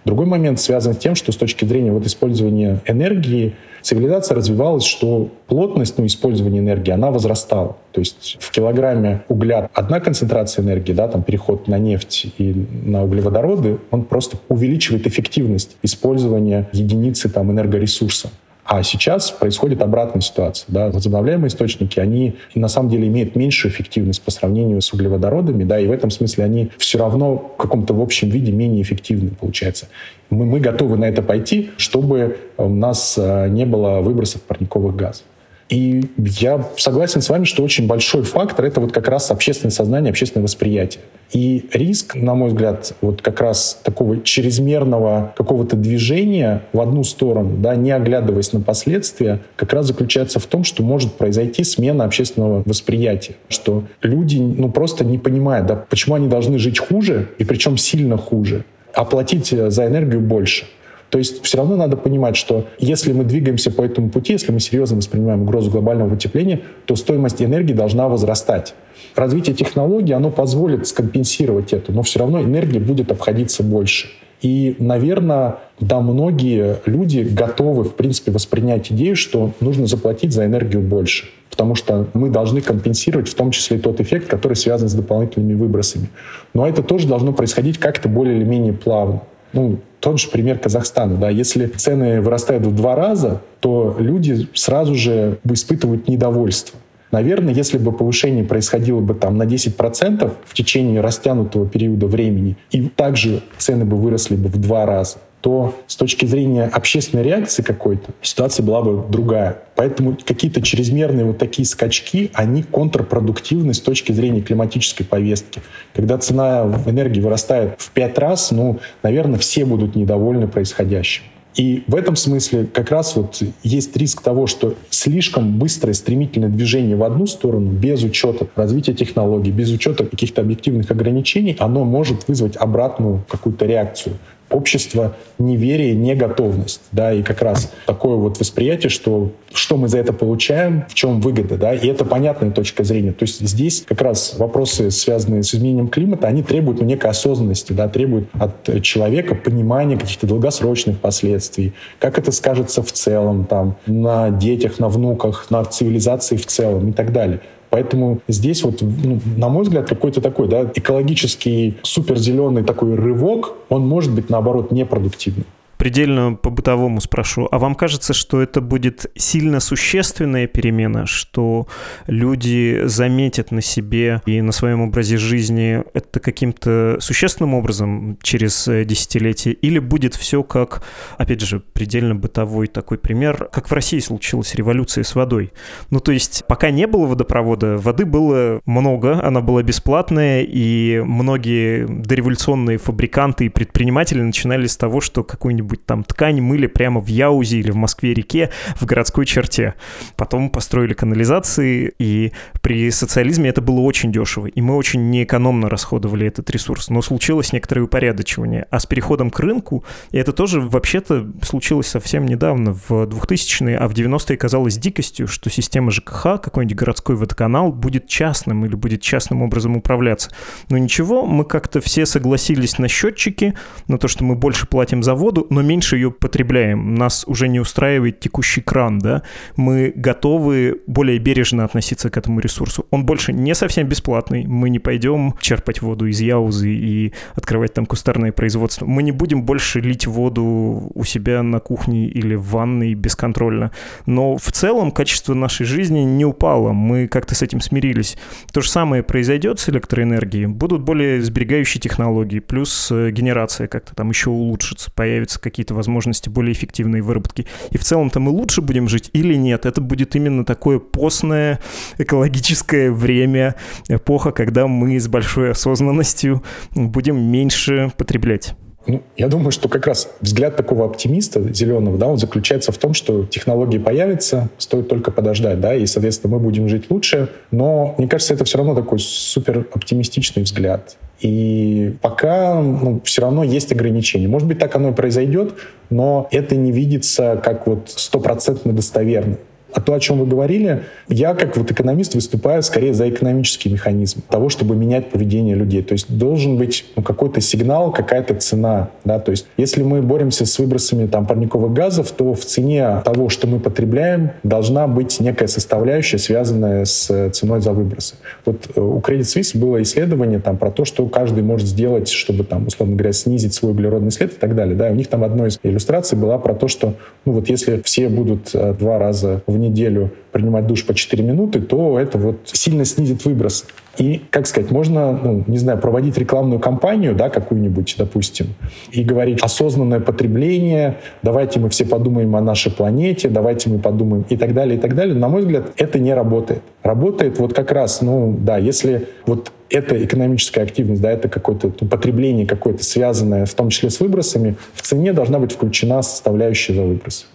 Другой 0.04 0.26
момент 0.26 0.60
связан 0.60 0.94
с 0.96 0.98
тем, 0.98 1.14
что 1.14 1.32
с 1.32 1.36
точки 1.36 1.64
зрения 1.64 1.92
вот 1.92 2.06
использования 2.08 2.82
энергии 2.88 3.56
цивилизация 3.90 4.36
развивалась, 4.36 4.84
что 4.84 5.30
плотность 5.48 5.98
ну, 5.98 6.06
использования 6.06 6.60
энергии, 6.60 6.92
она 6.92 7.10
возрастала. 7.10 7.76
То 7.92 8.02
есть 8.02 8.38
в 8.40 8.52
килограмме 8.52 9.24
угля 9.30 9.68
одна 9.74 10.00
концентрация 10.00 10.64
энергии, 10.64 10.94
да, 10.94 11.08
там 11.08 11.24
переход 11.24 11.68
на 11.68 11.80
нефть 11.80 12.28
и 12.38 12.68
на 12.84 13.04
углеводороды, 13.04 13.80
он 13.90 14.04
просто 14.04 14.38
увеличивает 14.48 15.08
эффективность 15.08 15.76
использования 15.82 16.70
единицы 16.72 17.30
там, 17.30 17.52
энергоресурса. 17.52 18.30
А 18.72 18.84
сейчас 18.84 19.32
происходит 19.32 19.82
обратная 19.82 20.22
ситуация. 20.22 20.66
Да? 20.68 20.92
Возобновляемые 20.92 21.48
источники, 21.48 22.00
они 22.00 22.36
на 22.54 22.68
самом 22.68 22.92
деле 22.92 23.08
имеют 23.08 23.36
меньшую 23.36 23.72
эффективность 23.72 24.22
по 24.22 24.30
сравнению 24.30 24.80
с 24.84 24.94
углеводородами, 24.94 25.64
да, 25.64 25.80
и 25.80 25.88
в 25.88 25.92
этом 25.92 26.12
смысле 26.12 26.44
они 26.44 26.70
все 26.78 27.00
равно 27.00 27.36
в 27.36 27.58
каком-то 27.58 27.96
в 27.96 28.02
общем 28.02 28.30
виде 28.30 28.52
менее 28.52 28.84
эффективны, 28.84 29.32
получается. 29.32 29.88
Мы, 30.30 30.46
мы 30.46 30.60
готовы 30.60 30.98
на 30.98 31.06
это 31.06 31.24
пойти, 31.24 31.72
чтобы 31.78 32.38
у 32.58 32.70
нас 32.70 33.16
э, 33.18 33.48
не 33.50 33.66
было 33.66 34.02
выбросов 34.02 34.44
парниковых 34.44 34.96
газов. 34.96 35.24
И 35.70 36.06
я 36.18 36.68
согласен 36.78 37.22
с 37.22 37.30
вами, 37.30 37.46
что 37.46 37.64
очень 37.64 37.86
большой 37.86 38.24
фактор— 38.24 38.66
это 38.66 38.82
вот 38.82 38.92
как 38.92 39.08
раз 39.08 39.30
общественное 39.30 39.72
сознание, 39.72 40.10
общественное 40.10 40.44
восприятие. 40.44 41.04
И 41.32 41.70
риск, 41.72 42.16
на 42.16 42.34
мой 42.34 42.50
взгляд, 42.50 42.94
вот 43.02 43.22
как 43.22 43.40
раз 43.40 43.80
такого 43.84 44.22
чрезмерного 44.22 45.32
какого-то 45.38 45.76
движения 45.76 46.64
в 46.74 46.82
одну 46.82 47.04
сторону, 47.04 47.56
да, 47.58 47.76
не 47.76 47.92
оглядываясь 47.92 48.52
на 48.52 48.62
последствия, 48.62 49.42
как 49.56 49.72
раз 49.74 49.86
заключается 49.86 50.40
в 50.40 50.48
том, 50.48 50.64
что 50.64 50.82
может 50.82 51.14
произойти 51.14 51.64
смена 51.64 52.04
общественного 52.04 52.64
восприятия, 52.66 53.36
что 53.48 53.84
люди 54.02 54.38
ну, 54.38 54.72
просто 54.72 55.06
не 55.06 55.20
понимают, 55.20 55.68
да, 55.68 55.76
почему 55.76 56.16
они 56.16 56.28
должны 56.28 56.58
жить 56.58 56.80
хуже, 56.80 57.30
и 57.38 57.46
причем 57.46 57.78
сильно 57.78 58.18
хуже, 58.18 58.66
а 58.96 59.06
платить 59.06 59.50
за 59.50 59.86
энергию 59.86 60.22
больше. 60.22 60.66
То 61.10 61.18
есть 61.18 61.44
все 61.44 61.58
равно 61.58 61.76
надо 61.76 61.98
понимать, 61.98 62.36
что 62.36 62.66
если 62.78 63.14
мы 63.14 63.24
двигаемся 63.24 63.72
по 63.72 63.82
этому 63.82 64.10
пути, 64.10 64.34
если 64.34 64.52
мы 64.52 64.60
серьезно 64.60 64.98
воспринимаем 64.98 65.44
угрозу 65.44 65.72
глобального 65.72 66.10
потепления, 66.12 66.62
то 66.86 66.96
стоимость 66.96 67.42
энергии 67.42 67.74
должна 67.74 68.08
возрастать. 68.08 68.76
Развитие 69.16 69.56
технологий, 69.56 70.14
оно 70.14 70.30
позволит 70.30 70.88
скомпенсировать 70.88 71.74
это, 71.74 71.92
но 71.92 72.04
все 72.04 72.20
равно 72.20 72.42
энергия 72.42 72.80
будет 72.80 73.12
обходиться 73.12 73.64
больше. 73.64 74.10
И, 74.42 74.76
наверное, 74.80 75.58
да, 75.80 76.00
многие 76.00 76.78
люди 76.86 77.28
готовы, 77.30 77.84
в 77.84 77.96
принципе, 77.96 78.32
воспринять 78.32 78.92
идею, 78.92 79.16
что 79.16 79.52
нужно 79.60 79.86
заплатить 79.86 80.32
за 80.32 80.46
энергию 80.46 80.82
больше. 80.82 81.26
Потому 81.50 81.76
что 81.76 82.08
мы 82.14 82.30
должны 82.30 82.62
компенсировать 82.62 83.28
в 83.28 83.34
том 83.34 83.52
числе 83.52 83.78
и 83.78 83.80
тот 83.82 84.00
эффект, 84.00 84.28
который 84.28 84.54
связан 84.54 84.88
с 84.88 84.94
дополнительными 84.94 85.56
выбросами. 85.56 86.08
Но 86.54 86.66
это 86.68 86.84
тоже 86.84 87.08
должно 87.08 87.34
происходить 87.34 87.80
как-то 87.80 88.08
более 88.08 88.38
или 88.38 88.46
менее 88.46 88.72
плавно. 88.72 89.24
Ну, 89.54 89.80
тот 90.00 90.20
же 90.20 90.30
пример 90.30 90.60
Казахстана. 90.60 91.16
Да, 91.18 91.30
если 91.30 91.68
цены 91.68 92.22
вырастают 92.22 92.66
в 92.66 92.76
два 92.76 92.96
раза, 92.96 93.42
то 93.60 93.96
люди 94.00 94.48
сразу 94.54 94.96
же 94.96 95.40
испытывают 95.44 96.08
недовольство. 96.08 96.80
Наверное, 97.12 97.54
если 97.54 97.80
бы 97.80 97.92
повышение 97.92 98.44
происходило 98.44 99.00
бы 99.00 99.16
там 99.16 99.38
на 99.38 99.44
10% 99.44 100.32
в 100.46 100.54
течение 100.54 101.02
растянутого 101.02 101.68
периода 101.68 102.06
времени, 102.06 102.56
и 102.72 102.88
также 102.88 103.42
цены 103.58 103.84
бы 103.84 103.98
выросли 103.98 104.36
бы 104.36 104.48
в 104.48 104.58
два 104.58 104.86
раза, 104.86 105.18
то 105.42 105.76
с 105.88 105.96
точки 105.96 106.26
зрения 106.26 106.66
общественной 106.66 107.24
реакции 107.24 107.62
какой-то 107.62 108.12
ситуация 108.22 108.66
была 108.66 108.82
бы 108.82 109.04
другая. 109.10 109.60
Поэтому 109.76 110.18
какие-то 110.26 110.62
чрезмерные 110.62 111.26
вот 111.26 111.38
такие 111.38 111.66
скачки, 111.66 112.32
они 112.34 112.64
контрпродуктивны 112.64 113.74
с 113.74 113.80
точки 113.80 114.12
зрения 114.12 114.42
климатической 114.42 115.06
повестки. 115.06 115.62
Когда 115.94 116.18
цена 116.18 116.84
энергии 116.86 117.22
вырастает 117.22 117.76
в 117.78 117.92
пять 117.92 118.18
раз, 118.18 118.52
ну, 118.52 118.80
наверное, 119.04 119.40
все 119.40 119.66
будут 119.66 119.96
недовольны 119.96 120.48
происходящим. 120.48 121.24
И 121.56 121.84
в 121.88 121.96
этом 121.96 122.16
смысле 122.16 122.66
как 122.72 122.92
раз 122.92 123.16
вот 123.16 123.42
есть 123.64 123.98
риск 123.98 124.22
того, 124.22 124.48
что 124.48 124.76
слишком 124.90 125.58
быстрое 125.58 125.94
стремительное 125.94 126.50
движение 126.50 126.96
в 126.96 127.04
одну 127.04 127.26
сторону, 127.26 127.72
без 127.72 128.04
учета 128.04 128.48
развития 128.56 128.94
технологий, 128.94 129.52
без 129.52 129.72
учета 129.72 130.06
каких-то 130.06 130.42
объективных 130.42 130.92
ограничений, 130.92 131.56
оно 131.60 131.84
может 131.84 132.28
вызвать 132.28 132.56
обратную 132.56 133.26
какую-то 133.28 133.66
реакцию 133.66 134.16
общество 134.50 135.16
неверие, 135.38 135.94
неготовность, 135.96 136.82
да, 136.92 137.14
и 137.14 137.24
как 137.24 137.42
раз 137.42 137.72
такое 137.86 138.16
вот 138.16 138.40
восприятие, 138.40 138.90
что 138.90 139.32
что 139.54 139.78
мы 139.78 139.88
за 139.88 139.98
это 139.98 140.14
получаем, 140.14 140.86
в 140.88 140.94
чем 140.94 141.22
выгода, 141.22 141.58
да, 141.58 141.74
и 141.74 141.88
это 141.88 142.06
понятная 142.06 142.52
точка 142.52 142.84
зрения. 142.84 143.12
То 143.12 143.24
есть 143.24 143.40
здесь 143.40 143.84
как 143.88 144.02
раз 144.02 144.36
вопросы, 144.38 144.92
связанные 144.92 145.44
с 145.44 145.54
изменением 145.54 145.88
климата, 145.88 146.28
они 146.28 146.44
требуют 146.44 146.80
ну, 146.80 146.86
некой 146.86 147.10
осознанности, 147.10 147.74
да, 147.74 147.88
требуют 147.88 148.30
от 148.34 148.84
человека 148.84 149.36
понимания 149.36 149.98
каких-то 149.98 150.28
долгосрочных 150.28 151.00
последствий, 151.00 151.74
как 152.00 152.18
это 152.18 152.32
скажется 152.32 152.84
в 152.84 152.92
целом, 152.92 153.46
там, 153.46 153.76
на 153.86 154.30
детях, 154.30 154.80
на 154.80 154.88
внуках, 154.88 155.48
на 155.50 155.64
цивилизации 155.66 156.36
в 156.36 156.46
целом 156.46 156.90
и 156.90 156.92
так 156.92 157.12
далее. 157.12 157.42
Поэтому 157.70 158.20
здесь 158.28 158.64
вот, 158.64 158.82
ну, 158.82 159.20
на 159.38 159.50
мой 159.50 159.64
взгляд, 159.64 159.88
какой-то 159.88 160.22
такой 160.22 160.48
да, 160.48 160.72
экологический 160.74 161.78
суперзеленый 161.84 162.64
такой 162.64 162.96
рывок, 162.96 163.54
он 163.70 163.88
может 163.88 164.14
быть, 164.14 164.30
наоборот, 164.30 164.72
непродуктивным. 164.72 165.46
Предельно 165.80 166.34
по-бытовому 166.34 167.00
спрошу. 167.00 167.48
А 167.50 167.58
вам 167.58 167.74
кажется, 167.74 168.14
что 168.14 168.42
это 168.42 168.60
будет 168.60 169.10
сильно 169.16 169.62
существенная 169.62 170.46
перемена, 170.46 171.06
что 171.06 171.68
люди 172.06 172.82
заметят 172.84 173.52
на 173.52 173.62
себе 173.62 174.22
и 174.26 174.42
на 174.42 174.52
своем 174.52 174.82
образе 174.82 175.18
жизни 175.18 175.82
это 175.94 176.20
каким-то 176.20 176.98
существенным 177.00 177.54
образом 177.54 178.18
через 178.22 178.66
десятилетие? 178.66 179.54
Или 179.54 179.80
будет 179.80 180.16
все 180.16 180.44
как, 180.44 180.84
опять 181.18 181.40
же, 181.40 181.62
предельно 181.62 182.14
бытовой 182.14 182.68
такой 182.68 182.98
пример, 182.98 183.48
как 183.50 183.70
в 183.70 183.74
России 183.74 184.00
случилась 184.00 184.56
революция 184.56 185.06
с 185.06 185.16
водой? 185.16 185.54
Ну, 185.92 186.02
то 186.02 186.12
есть, 186.12 186.44
пока 186.50 186.72
не 186.72 186.88
было 186.88 187.08
водопровода, 187.08 187.78
воды 187.78 188.06
было 188.06 188.60
много, 188.66 189.24
она 189.24 189.40
была 189.40 189.64
бесплатная, 189.64 190.44
и 190.44 191.00
многие 191.00 191.88
дореволюционные 191.88 192.80
фабриканты 192.80 193.46
и 193.46 193.50
предприниматели 193.50 194.22
начинали 194.22 194.68
с 194.68 194.76
того, 194.76 195.00
что 195.00 195.24
какую-нибудь 195.24 195.69
там 195.78 196.04
ткань 196.04 196.42
мыли 196.42 196.68
прямо 196.68 197.00
в 197.00 197.08
Яузе 197.08 197.60
или 197.60 197.72
в 197.72 197.76
Москве-реке 197.76 198.50
в 198.76 198.86
городской 198.86 199.26
черте. 199.26 199.76
Потом 200.16 200.50
построили 200.50 200.94
канализации, 200.94 201.94
и 202.00 202.32
при 202.62 202.90
социализме 202.92 203.50
это 203.50 203.62
было 203.62 203.80
очень 203.82 204.12
дешево, 204.12 204.48
и 204.48 204.62
мы 204.62 204.76
очень 204.76 205.10
неэкономно 205.10 205.70
расходовали 205.70 206.28
этот 206.28 206.50
ресурс. 206.50 206.90
Но 206.90 207.02
случилось 207.02 207.54
некоторое 207.54 207.82
упорядочивание. 207.82 208.68
А 208.70 208.80
с 208.80 208.86
переходом 208.86 209.30
к 209.30 209.40
рынку, 209.40 209.84
и 210.12 210.18
это 210.18 210.34
тоже 210.34 210.62
вообще-то 210.62 211.28
случилось 211.44 211.88
совсем 211.88 212.26
недавно, 212.26 212.74
в 212.74 212.92
2000-е, 212.92 213.78
а 213.78 213.88
в 213.88 213.94
90-е 213.94 214.38
казалось 214.38 214.78
дикостью, 214.78 215.28
что 215.28 215.50
система 215.50 215.92
ЖКХ, 215.92 216.42
какой-нибудь 216.42 216.78
городской 216.78 217.16
водоканал, 217.16 217.72
будет 217.72 218.08
частным 218.08 218.66
или 218.66 218.76
будет 218.76 219.02
частным 219.02 219.42
образом 219.42 219.78
управляться. 219.78 220.32
Но 220.70 220.78
ничего, 220.78 221.26
мы 221.26 221.46
как-то 221.46 221.82
все 221.82 222.06
согласились 222.06 222.78
на 222.78 222.88
счетчики, 222.88 223.56
на 223.88 223.98
то, 223.98 224.08
что 224.08 224.24
мы 224.24 224.36
больше 224.36 224.68
платим 224.68 225.04
за 225.04 225.16
воду, 225.16 225.48
но 225.50 225.59
меньше 225.62 225.96
ее 225.96 226.12
потребляем. 226.12 226.96
Нас 226.96 227.24
уже 227.28 227.48
не 227.48 227.60
устраивает 227.60 228.20
текущий 228.20 228.62
кран, 228.62 229.00
да? 229.00 229.24
Мы 229.56 229.92
готовы 229.96 230.82
более 230.88 231.20
бережно 231.20 231.66
относиться 231.66 232.10
к 232.10 232.18
этому 232.18 232.40
ресурсу. 232.40 232.86
Он 232.92 233.06
больше 233.06 233.34
не 233.34 233.56
совсем 233.56 233.88
бесплатный. 233.88 234.46
Мы 234.46 234.70
не 234.70 234.80
пойдем 234.80 235.36
черпать 235.42 235.82
воду 235.82 236.06
из 236.08 236.20
Яузы 236.20 236.70
и 236.70 237.14
открывать 237.36 237.74
там 237.74 237.86
кустарное 237.86 238.32
производство. 238.32 238.86
Мы 238.86 239.04
не 239.04 239.12
будем 239.12 239.44
больше 239.44 239.80
лить 239.80 240.08
воду 240.08 240.92
у 240.94 241.04
себя 241.04 241.44
на 241.44 241.60
кухне 241.60 242.08
или 242.08 242.36
в 242.36 242.50
ванной 242.50 242.94
бесконтрольно. 242.94 243.72
Но 244.06 244.38
в 244.38 244.52
целом 244.52 244.92
качество 244.92 245.34
нашей 245.34 245.66
жизни 245.66 246.00
не 246.00 246.26
упало. 246.26 246.74
Мы 246.74 247.08
как-то 247.08 247.36
с 247.36 247.42
этим 247.42 247.62
смирились. 247.62 248.18
То 248.52 248.62
же 248.62 248.70
самое 248.70 249.04
произойдет 249.04 249.60
с 249.60 249.70
электроэнергией. 249.70 250.48
Будут 250.48 250.82
более 250.82 251.22
сберегающие 251.22 251.82
технологии, 251.82 252.40
плюс 252.40 252.90
э, 252.92 253.12
генерация 253.12 253.68
как-то 253.68 253.96
там 253.96 254.10
еще 254.10 254.30
улучшится, 254.30 254.92
появятся 254.92 255.40
какие-то 255.50 255.74
возможности 255.74 256.30
более 256.30 256.54
эффективной 256.54 257.02
выработки. 257.02 257.46
И 257.72 257.78
в 257.78 257.84
целом-то 257.84 258.20
мы 258.20 258.32
лучше 258.32 258.62
будем 258.62 258.88
жить 258.88 259.10
или 259.14 259.36
нет? 259.36 259.66
Это 259.66 259.82
будет 259.82 260.16
именно 260.16 260.46
такое 260.46 260.80
постное 260.80 261.60
экологическое 261.98 262.92
время, 262.92 263.56
эпоха, 263.88 264.32
когда 264.32 264.68
мы 264.68 265.00
с 265.00 265.08
большой 265.08 265.52
осознанностью 265.52 266.44
будем 266.76 267.20
меньше 267.20 267.92
потреблять. 267.98 268.56
Ну, 268.88 269.04
я 269.18 269.28
думаю, 269.28 269.52
что 269.52 269.70
как 269.70 269.86
раз 269.86 270.10
взгляд 270.22 270.56
такого 270.56 270.86
оптимиста 270.86 271.54
зеленого, 271.54 271.98
да, 271.98 272.08
он 272.08 272.18
заключается 272.18 272.72
в 272.72 272.78
том, 272.78 272.94
что 272.94 273.26
технологии 273.26 273.78
появятся, 273.78 274.50
стоит 274.58 274.88
только 274.88 275.12
подождать, 275.12 275.60
да, 275.60 275.76
и, 275.76 275.86
соответственно, 275.86 276.36
мы 276.36 276.40
будем 276.42 276.68
жить 276.68 276.90
лучше. 276.90 277.30
Но, 277.52 277.94
мне 277.98 278.08
кажется, 278.08 278.34
это 278.34 278.46
все 278.46 278.58
равно 278.58 278.74
такой 278.74 279.00
супер 279.00 279.68
оптимистичный 279.74 280.44
взгляд. 280.44 280.98
И 281.22 281.96
пока 282.02 282.62
ну, 282.62 283.02
все 283.04 283.22
равно 283.22 283.44
есть 283.44 283.72
ограничения. 283.72 284.28
Может 284.28 284.48
быть, 284.48 284.60
так 284.60 284.76
оно 284.76 284.90
и 284.90 284.94
произойдет, 284.94 285.56
но 285.90 286.28
это 286.32 286.56
не 286.56 286.72
видится 286.72 287.40
как 287.44 287.68
вот 287.68 287.90
стопроцентно 287.90 288.74
достоверно. 288.74 289.38
А 289.74 289.82
то, 289.82 289.94
о 289.94 290.00
чем 290.00 290.20
вы 290.20 290.26
говорили, 290.26 290.84
я 291.08 291.34
как 291.34 291.56
вот 291.58 291.72
экономист 291.72 292.16
выступаю 292.16 292.64
скорее 292.64 292.94
за 292.94 293.10
экономический 293.10 293.70
механизм 293.70 294.22
того, 294.28 294.50
чтобы 294.50 294.76
менять 294.76 295.10
поведение 295.10 295.56
людей. 295.56 295.84
То 295.84 295.94
есть 295.94 296.10
должен 296.10 296.58
быть 296.58 296.86
ну, 296.96 297.04
какой-то 297.04 297.40
сигнал, 297.42 297.92
какая-то 297.92 298.36
цена. 298.36 298.90
Да? 299.06 299.20
То 299.20 299.32
есть 299.32 299.46
если 299.58 299.84
мы 299.84 300.02
боремся 300.02 300.46
с 300.46 300.58
выбросами 300.58 301.06
там, 301.08 301.28
парниковых 301.28 301.72
газов, 301.74 302.12
то 302.12 302.34
в 302.34 302.46
цене 302.46 303.02
того, 303.06 303.30
что 303.30 303.48
мы 303.48 303.60
потребляем, 303.60 304.32
должна 304.44 304.88
быть 304.88 305.20
некая 305.20 305.48
составляющая, 305.48 306.18
связанная 306.18 306.86
с 306.86 307.30
ценой 307.32 307.62
за 307.62 307.74
выбросы. 307.74 308.16
Вот 308.46 308.70
э, 308.76 308.82
у 308.82 309.00
Credit 309.00 309.22
Suisse 309.22 309.58
было 309.58 309.82
исследование 309.82 310.40
там, 310.40 310.58
про 310.58 310.72
то, 310.72 310.86
что 310.86 311.06
каждый 311.08 311.44
может 311.44 311.68
сделать, 311.68 312.10
чтобы, 312.10 312.44
там, 312.44 312.68
условно 312.68 312.96
говоря, 312.96 313.14
снизить 313.14 313.54
свой 313.54 313.72
углеродный 313.72 314.12
след 314.12 314.34
и 314.34 314.36
так 314.36 314.56
далее. 314.56 314.76
Да? 314.76 314.90
И 314.90 314.92
у 314.92 314.96
них 314.96 315.08
там 315.08 315.24
одной 315.24 315.50
из 315.50 315.60
иллюстраций 315.62 316.18
была 316.18 316.38
про 316.38 316.54
то, 316.54 316.68
что 316.68 316.96
ну, 317.26 317.34
вот 317.34 317.50
если 317.50 317.82
все 317.84 318.10
будут 318.10 318.50
э, 318.54 318.74
два 318.74 318.98
раза 318.98 319.42
в 319.46 319.59
неделю 319.60 320.12
принимать 320.32 320.68
душ 320.68 320.86
по 320.86 320.94
4 320.94 321.24
минуты, 321.24 321.60
то 321.60 322.00
это 322.00 322.18
вот 322.18 322.38
сильно 322.46 322.86
снизит 322.86 323.26
выброс. 323.26 323.66
И, 323.98 324.22
как 324.30 324.48
сказать, 324.48 324.72
можно, 324.72 325.12
ну, 325.12 325.44
не 325.48 325.58
знаю, 325.58 325.78
проводить 325.80 326.18
рекламную 326.18 326.60
кампанию, 326.60 327.16
да, 327.16 327.30
какую-нибудь, 327.30 327.96
допустим, 327.98 328.48
и 328.92 329.04
говорить 329.04 329.42
осознанное 329.42 330.00
потребление, 330.00 330.98
давайте 331.22 331.60
мы 331.60 331.70
все 331.70 331.86
подумаем 331.86 332.36
о 332.36 332.42
нашей 332.42 332.72
планете, 332.72 333.28
давайте 333.28 333.70
мы 333.70 333.80
подумаем 333.80 334.26
и 334.30 334.38
так 334.38 334.54
далее, 334.54 334.78
и 334.78 334.80
так 334.80 334.96
далее. 334.96 335.16
На 335.16 335.28
мой 335.28 335.42
взгляд, 335.42 335.74
это 335.76 336.00
не 336.00 336.14
работает. 336.14 336.62
Работает 336.82 337.40
вот 337.40 337.54
как 337.54 337.72
раз, 337.72 338.02
ну, 338.02 338.38
да, 338.40 338.58
если 338.58 339.08
вот 339.26 339.52
эта 339.70 340.04
экономическая 340.04 340.62
активность, 340.62 341.02
да, 341.02 341.12
это 341.12 341.28
какое-то 341.28 341.72
ну, 341.82 341.88
потребление 341.88 342.46
какое-то 342.46 342.84
связанное, 342.84 343.46
в 343.46 343.54
том 343.54 343.70
числе 343.70 343.90
с 343.90 344.00
выбросами, 344.00 344.56
в 344.74 344.82
цене 344.82 345.14
должна 345.14 345.40
быть 345.40 345.52
включена 345.52 346.02
составляющая 346.02 346.74
за 346.74 346.84
выбросы. 346.84 347.26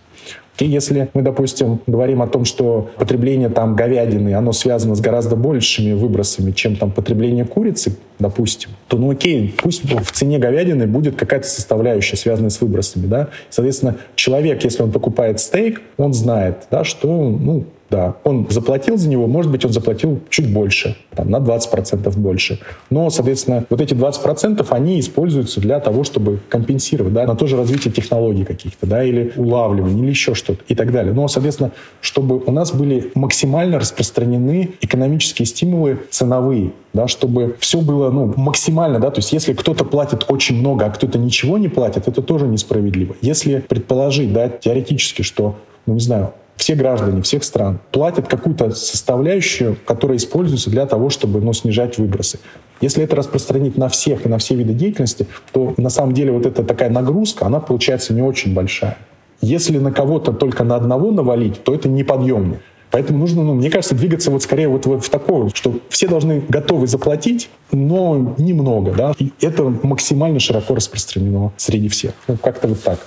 И 0.58 0.66
если 0.66 1.08
мы, 1.14 1.22
допустим, 1.22 1.80
говорим 1.86 2.22
о 2.22 2.28
том, 2.28 2.44
что 2.44 2.90
потребление 2.96 3.48
там 3.48 3.74
говядины, 3.74 4.34
оно 4.34 4.52
связано 4.52 4.94
с 4.94 5.00
гораздо 5.00 5.34
большими 5.34 5.92
выбросами, 5.92 6.52
чем 6.52 6.76
там 6.76 6.92
потребление 6.92 7.44
курицы, 7.44 7.96
допустим, 8.18 8.70
то 8.88 8.96
ну 8.96 9.10
окей, 9.10 9.54
пусть 9.60 9.82
в 9.84 10.12
цене 10.12 10.38
говядины 10.38 10.86
будет 10.86 11.16
какая-то 11.16 11.48
составляющая, 11.48 12.16
связанная 12.16 12.50
с 12.50 12.60
выбросами, 12.60 13.06
да. 13.06 13.28
Соответственно, 13.50 13.96
человек, 14.14 14.62
если 14.64 14.82
он 14.82 14.92
покупает 14.92 15.40
стейк, 15.40 15.82
он 15.96 16.14
знает, 16.14 16.66
да, 16.70 16.84
что, 16.84 17.08
ну, 17.08 17.64
да, 17.94 18.16
он 18.24 18.48
заплатил 18.50 18.96
за 18.96 19.08
него, 19.08 19.28
может 19.28 19.52
быть, 19.52 19.64
он 19.64 19.72
заплатил 19.72 20.18
чуть 20.28 20.52
больше, 20.52 20.96
там, 21.14 21.30
на 21.30 21.36
20% 21.36 22.18
больше. 22.18 22.58
Но, 22.90 23.08
соответственно, 23.08 23.64
вот 23.70 23.80
эти 23.80 23.94
20% 23.94 24.66
они 24.70 24.98
используются 24.98 25.60
для 25.60 25.78
того, 25.78 26.02
чтобы 26.02 26.40
компенсировать, 26.48 27.12
да, 27.12 27.24
на 27.24 27.36
то 27.36 27.46
же 27.46 27.56
развитие 27.56 27.94
технологий 27.94 28.44
каких-то, 28.44 28.86
да, 28.86 29.04
или 29.04 29.32
улавливание, 29.36 30.02
или 30.02 30.10
еще 30.10 30.34
что-то 30.34 30.60
и 30.66 30.74
так 30.74 30.90
далее. 30.90 31.14
Но, 31.14 31.28
соответственно, 31.28 31.70
чтобы 32.00 32.42
у 32.44 32.50
нас 32.50 32.72
были 32.72 33.12
максимально 33.14 33.78
распространены 33.78 34.70
экономические 34.80 35.46
стимулы 35.46 36.00
ценовые, 36.10 36.72
да, 36.94 37.06
чтобы 37.06 37.54
все 37.60 37.80
было 37.80 38.10
ну, 38.10 38.34
максимально, 38.36 38.98
да, 38.98 39.12
то 39.12 39.20
есть 39.20 39.32
если 39.32 39.52
кто-то 39.52 39.84
платит 39.84 40.24
очень 40.28 40.58
много, 40.58 40.86
а 40.86 40.90
кто-то 40.90 41.16
ничего 41.16 41.58
не 41.58 41.68
платит, 41.68 42.08
это 42.08 42.22
тоже 42.22 42.48
несправедливо. 42.48 43.14
Если 43.20 43.58
предположить, 43.60 44.32
да, 44.32 44.48
теоретически, 44.48 45.22
что, 45.22 45.54
ну, 45.86 45.94
не 45.94 46.00
знаю, 46.00 46.32
все 46.56 46.74
граждане 46.74 47.22
всех 47.22 47.44
стран 47.44 47.80
платят 47.90 48.28
какую-то 48.28 48.70
составляющую, 48.70 49.76
которая 49.86 50.18
используется 50.18 50.70
для 50.70 50.86
того, 50.86 51.10
чтобы 51.10 51.40
ну, 51.40 51.52
снижать 51.52 51.98
выбросы. 51.98 52.38
Если 52.80 53.02
это 53.02 53.16
распространить 53.16 53.76
на 53.76 53.88
всех 53.88 54.26
и 54.26 54.28
на 54.28 54.38
все 54.38 54.54
виды 54.54 54.72
деятельности, 54.72 55.26
то 55.52 55.74
на 55.76 55.90
самом 55.90 56.12
деле 56.14 56.32
вот 56.32 56.46
эта 56.46 56.64
такая 56.64 56.90
нагрузка, 56.90 57.46
она 57.46 57.60
получается 57.60 58.14
не 58.14 58.22
очень 58.22 58.54
большая. 58.54 58.98
Если 59.40 59.78
на 59.78 59.92
кого-то 59.92 60.32
только 60.32 60.64
на 60.64 60.76
одного 60.76 61.10
навалить, 61.10 61.62
то 61.64 61.74
это 61.74 61.88
неподъемно. 61.88 62.60
Поэтому 62.90 63.18
нужно, 63.18 63.42
ну, 63.42 63.54
мне 63.54 63.70
кажется, 63.70 63.96
двигаться 63.96 64.30
вот 64.30 64.44
скорее 64.44 64.68
вот, 64.68 64.86
вот 64.86 65.04
в 65.04 65.10
такое, 65.10 65.50
что 65.52 65.80
все 65.88 66.06
должны 66.06 66.44
готовы 66.48 66.86
заплатить, 66.86 67.50
но 67.72 68.36
немного, 68.38 68.92
да. 68.92 69.14
И 69.18 69.32
это 69.40 69.64
максимально 69.82 70.38
широко 70.38 70.76
распространено 70.76 71.52
среди 71.56 71.88
всех. 71.88 72.12
Ну, 72.28 72.36
как-то 72.36 72.68
вот 72.68 72.80
так. 72.84 73.00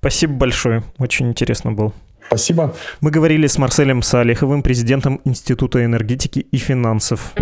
Спасибо 0.00 0.34
большое. 0.34 0.82
Очень 0.98 1.28
интересно 1.28 1.72
было. 1.72 1.92
Спасибо. 2.26 2.74
Мы 3.00 3.10
говорили 3.10 3.46
с 3.46 3.58
Марселем 3.58 4.02
Салиховым, 4.02 4.62
президентом 4.62 5.20
Института 5.24 5.84
энергетики 5.84 6.40
и 6.40 6.56
финансов. 6.58 7.32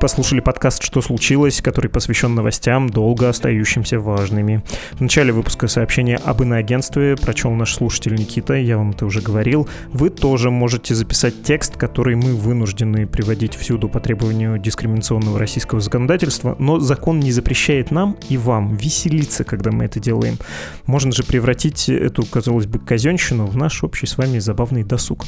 Послушали 0.00 0.40
подкаст 0.40 0.82
«Что 0.82 1.02
случилось?», 1.02 1.60
который 1.60 1.88
посвящен 1.88 2.34
новостям, 2.34 2.88
долго 2.88 3.28
остающимся 3.28 4.00
важными. 4.00 4.64
В 4.92 5.02
начале 5.02 5.30
выпуска 5.30 5.68
сообщение 5.68 6.16
об 6.16 6.42
иноагентстве 6.42 7.16
прочел 7.16 7.50
наш 7.50 7.74
слушатель 7.74 8.14
Никита, 8.14 8.54
я 8.54 8.78
вам 8.78 8.92
это 8.92 9.04
уже 9.04 9.20
говорил. 9.20 9.68
Вы 9.92 10.08
тоже 10.08 10.50
можете 10.50 10.94
записать 10.94 11.42
текст, 11.42 11.76
который 11.76 12.16
мы 12.16 12.34
вынуждены 12.34 13.06
приводить 13.06 13.54
всюду 13.54 13.90
по 13.90 14.00
требованию 14.00 14.58
дискриминационного 14.58 15.38
российского 15.38 15.82
законодательства, 15.82 16.56
но 16.58 16.80
закон 16.80 17.20
не 17.20 17.30
запрещает 17.30 17.90
нам 17.90 18.16
и 18.30 18.38
вам 18.38 18.76
веселиться, 18.76 19.44
когда 19.44 19.70
мы 19.70 19.84
это 19.84 20.00
делаем. 20.00 20.38
Можно 20.86 21.12
же 21.12 21.24
превратить 21.24 21.90
эту, 21.90 22.24
казалось 22.24 22.66
бы, 22.66 22.78
казенщину 22.78 23.44
в 23.44 23.56
наш 23.56 23.84
общий 23.84 24.06
с 24.06 24.16
вами 24.16 24.38
забавный 24.38 24.82
досуг. 24.82 25.26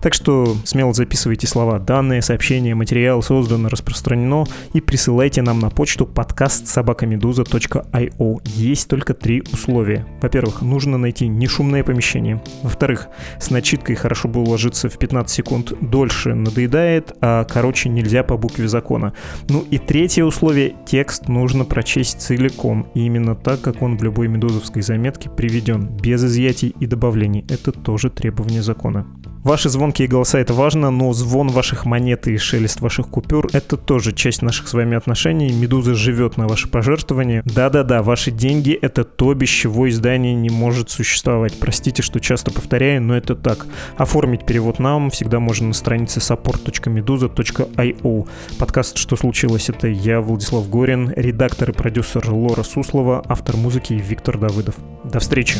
Так 0.00 0.14
что 0.14 0.56
смело 0.64 0.94
записывайте 0.94 1.46
слова 1.46 1.78
«данные», 1.78 2.22
«сообщение», 2.22 2.74
«материал», 2.74 3.22
«создано», 3.22 3.68
«распространено» 4.14 4.44
и 4.72 4.80
присылайте 4.80 5.42
нам 5.42 5.58
на 5.58 5.70
почту 5.70 6.06
подкаст 6.06 6.66
собакамедуза.io. 6.66 8.40
Есть 8.44 8.88
только 8.88 9.14
три 9.14 9.42
условия. 9.52 10.06
Во-первых, 10.20 10.62
нужно 10.62 10.98
найти 10.98 11.28
нешумное 11.28 11.84
помещение. 11.84 12.42
Во-вторых, 12.62 13.08
с 13.38 13.50
начиткой 13.50 13.96
хорошо 13.96 14.28
бы 14.28 14.40
уложиться 14.40 14.88
в 14.88 14.98
15 14.98 15.30
секунд 15.30 15.72
дольше 15.80 16.34
надоедает, 16.34 17.12
а 17.20 17.44
короче 17.44 17.88
нельзя 17.88 18.22
по 18.22 18.36
букве 18.36 18.68
закона. 18.68 19.12
Ну 19.48 19.64
и 19.70 19.78
третье 19.78 20.24
условие— 20.24 20.74
текст 20.86 21.28
нужно 21.28 21.64
прочесть 21.64 22.20
целиком, 22.20 22.86
и 22.94 23.06
именно 23.06 23.34
так, 23.34 23.60
как 23.60 23.82
он 23.82 23.96
в 23.96 24.02
любой 24.02 24.28
медузовской 24.28 24.82
заметке 24.82 25.30
приведен, 25.30 25.86
без 25.86 26.24
изъятий 26.24 26.74
и 26.80 26.86
добавлений. 26.86 27.44
Это 27.48 27.72
тоже 27.72 28.10
требование 28.10 28.62
закона. 28.62 29.06
Ваши 29.44 29.68
звонкие 29.68 30.08
голоса— 30.08 30.38
это 30.38 30.54
важно, 30.54 30.90
но 30.90 31.12
звон 31.12 31.48
ваших 31.48 31.84
монет 31.84 32.26
и 32.28 32.38
шелест 32.38 32.80
ваших 32.80 33.08
купюр— 33.08 33.50
это 33.52 33.76
тоже 33.76 34.12
часть 34.12 34.40
наших 34.40 34.68
с 34.68 34.72
вами 34.72 34.96
отношений. 34.96 35.52
Медуза 35.52 35.94
живет 35.94 36.38
на 36.38 36.48
ваши 36.48 36.66
пожертвования. 36.66 37.42
Да-да-да, 37.44 38.02
ваши 38.02 38.30
деньги— 38.30 38.72
это 38.82 39.04
то, 39.04 39.34
без 39.34 39.50
чего 39.50 39.86
издание 39.86 40.34
не 40.34 40.48
может 40.48 40.88
существовать. 40.88 41.60
Простите, 41.60 42.02
что 42.02 42.20
часто 42.20 42.52
повторяю, 42.52 43.02
но 43.02 43.14
это 43.14 43.34
так. 43.34 43.66
Оформить 43.98 44.46
перевод 44.46 44.78
нам 44.78 45.10
всегда 45.10 45.40
можно 45.40 45.68
на 45.68 45.74
странице 45.74 46.20
support.meduza.io. 46.20 48.28
Подкаст 48.58 48.96
«Что 48.96 49.16
случилось?»— 49.16 49.68
это 49.70 49.88
я, 49.88 50.22
Владислав 50.22 50.70
Горин, 50.70 51.12
редактор 51.14 51.68
и 51.68 51.74
продюсер 51.74 52.30
Лора 52.30 52.62
Суслова, 52.62 53.22
автор 53.28 53.58
музыки 53.58 53.92
Виктор 53.92 54.38
Давыдов. 54.38 54.76
До 55.04 55.20
встречи! 55.20 55.58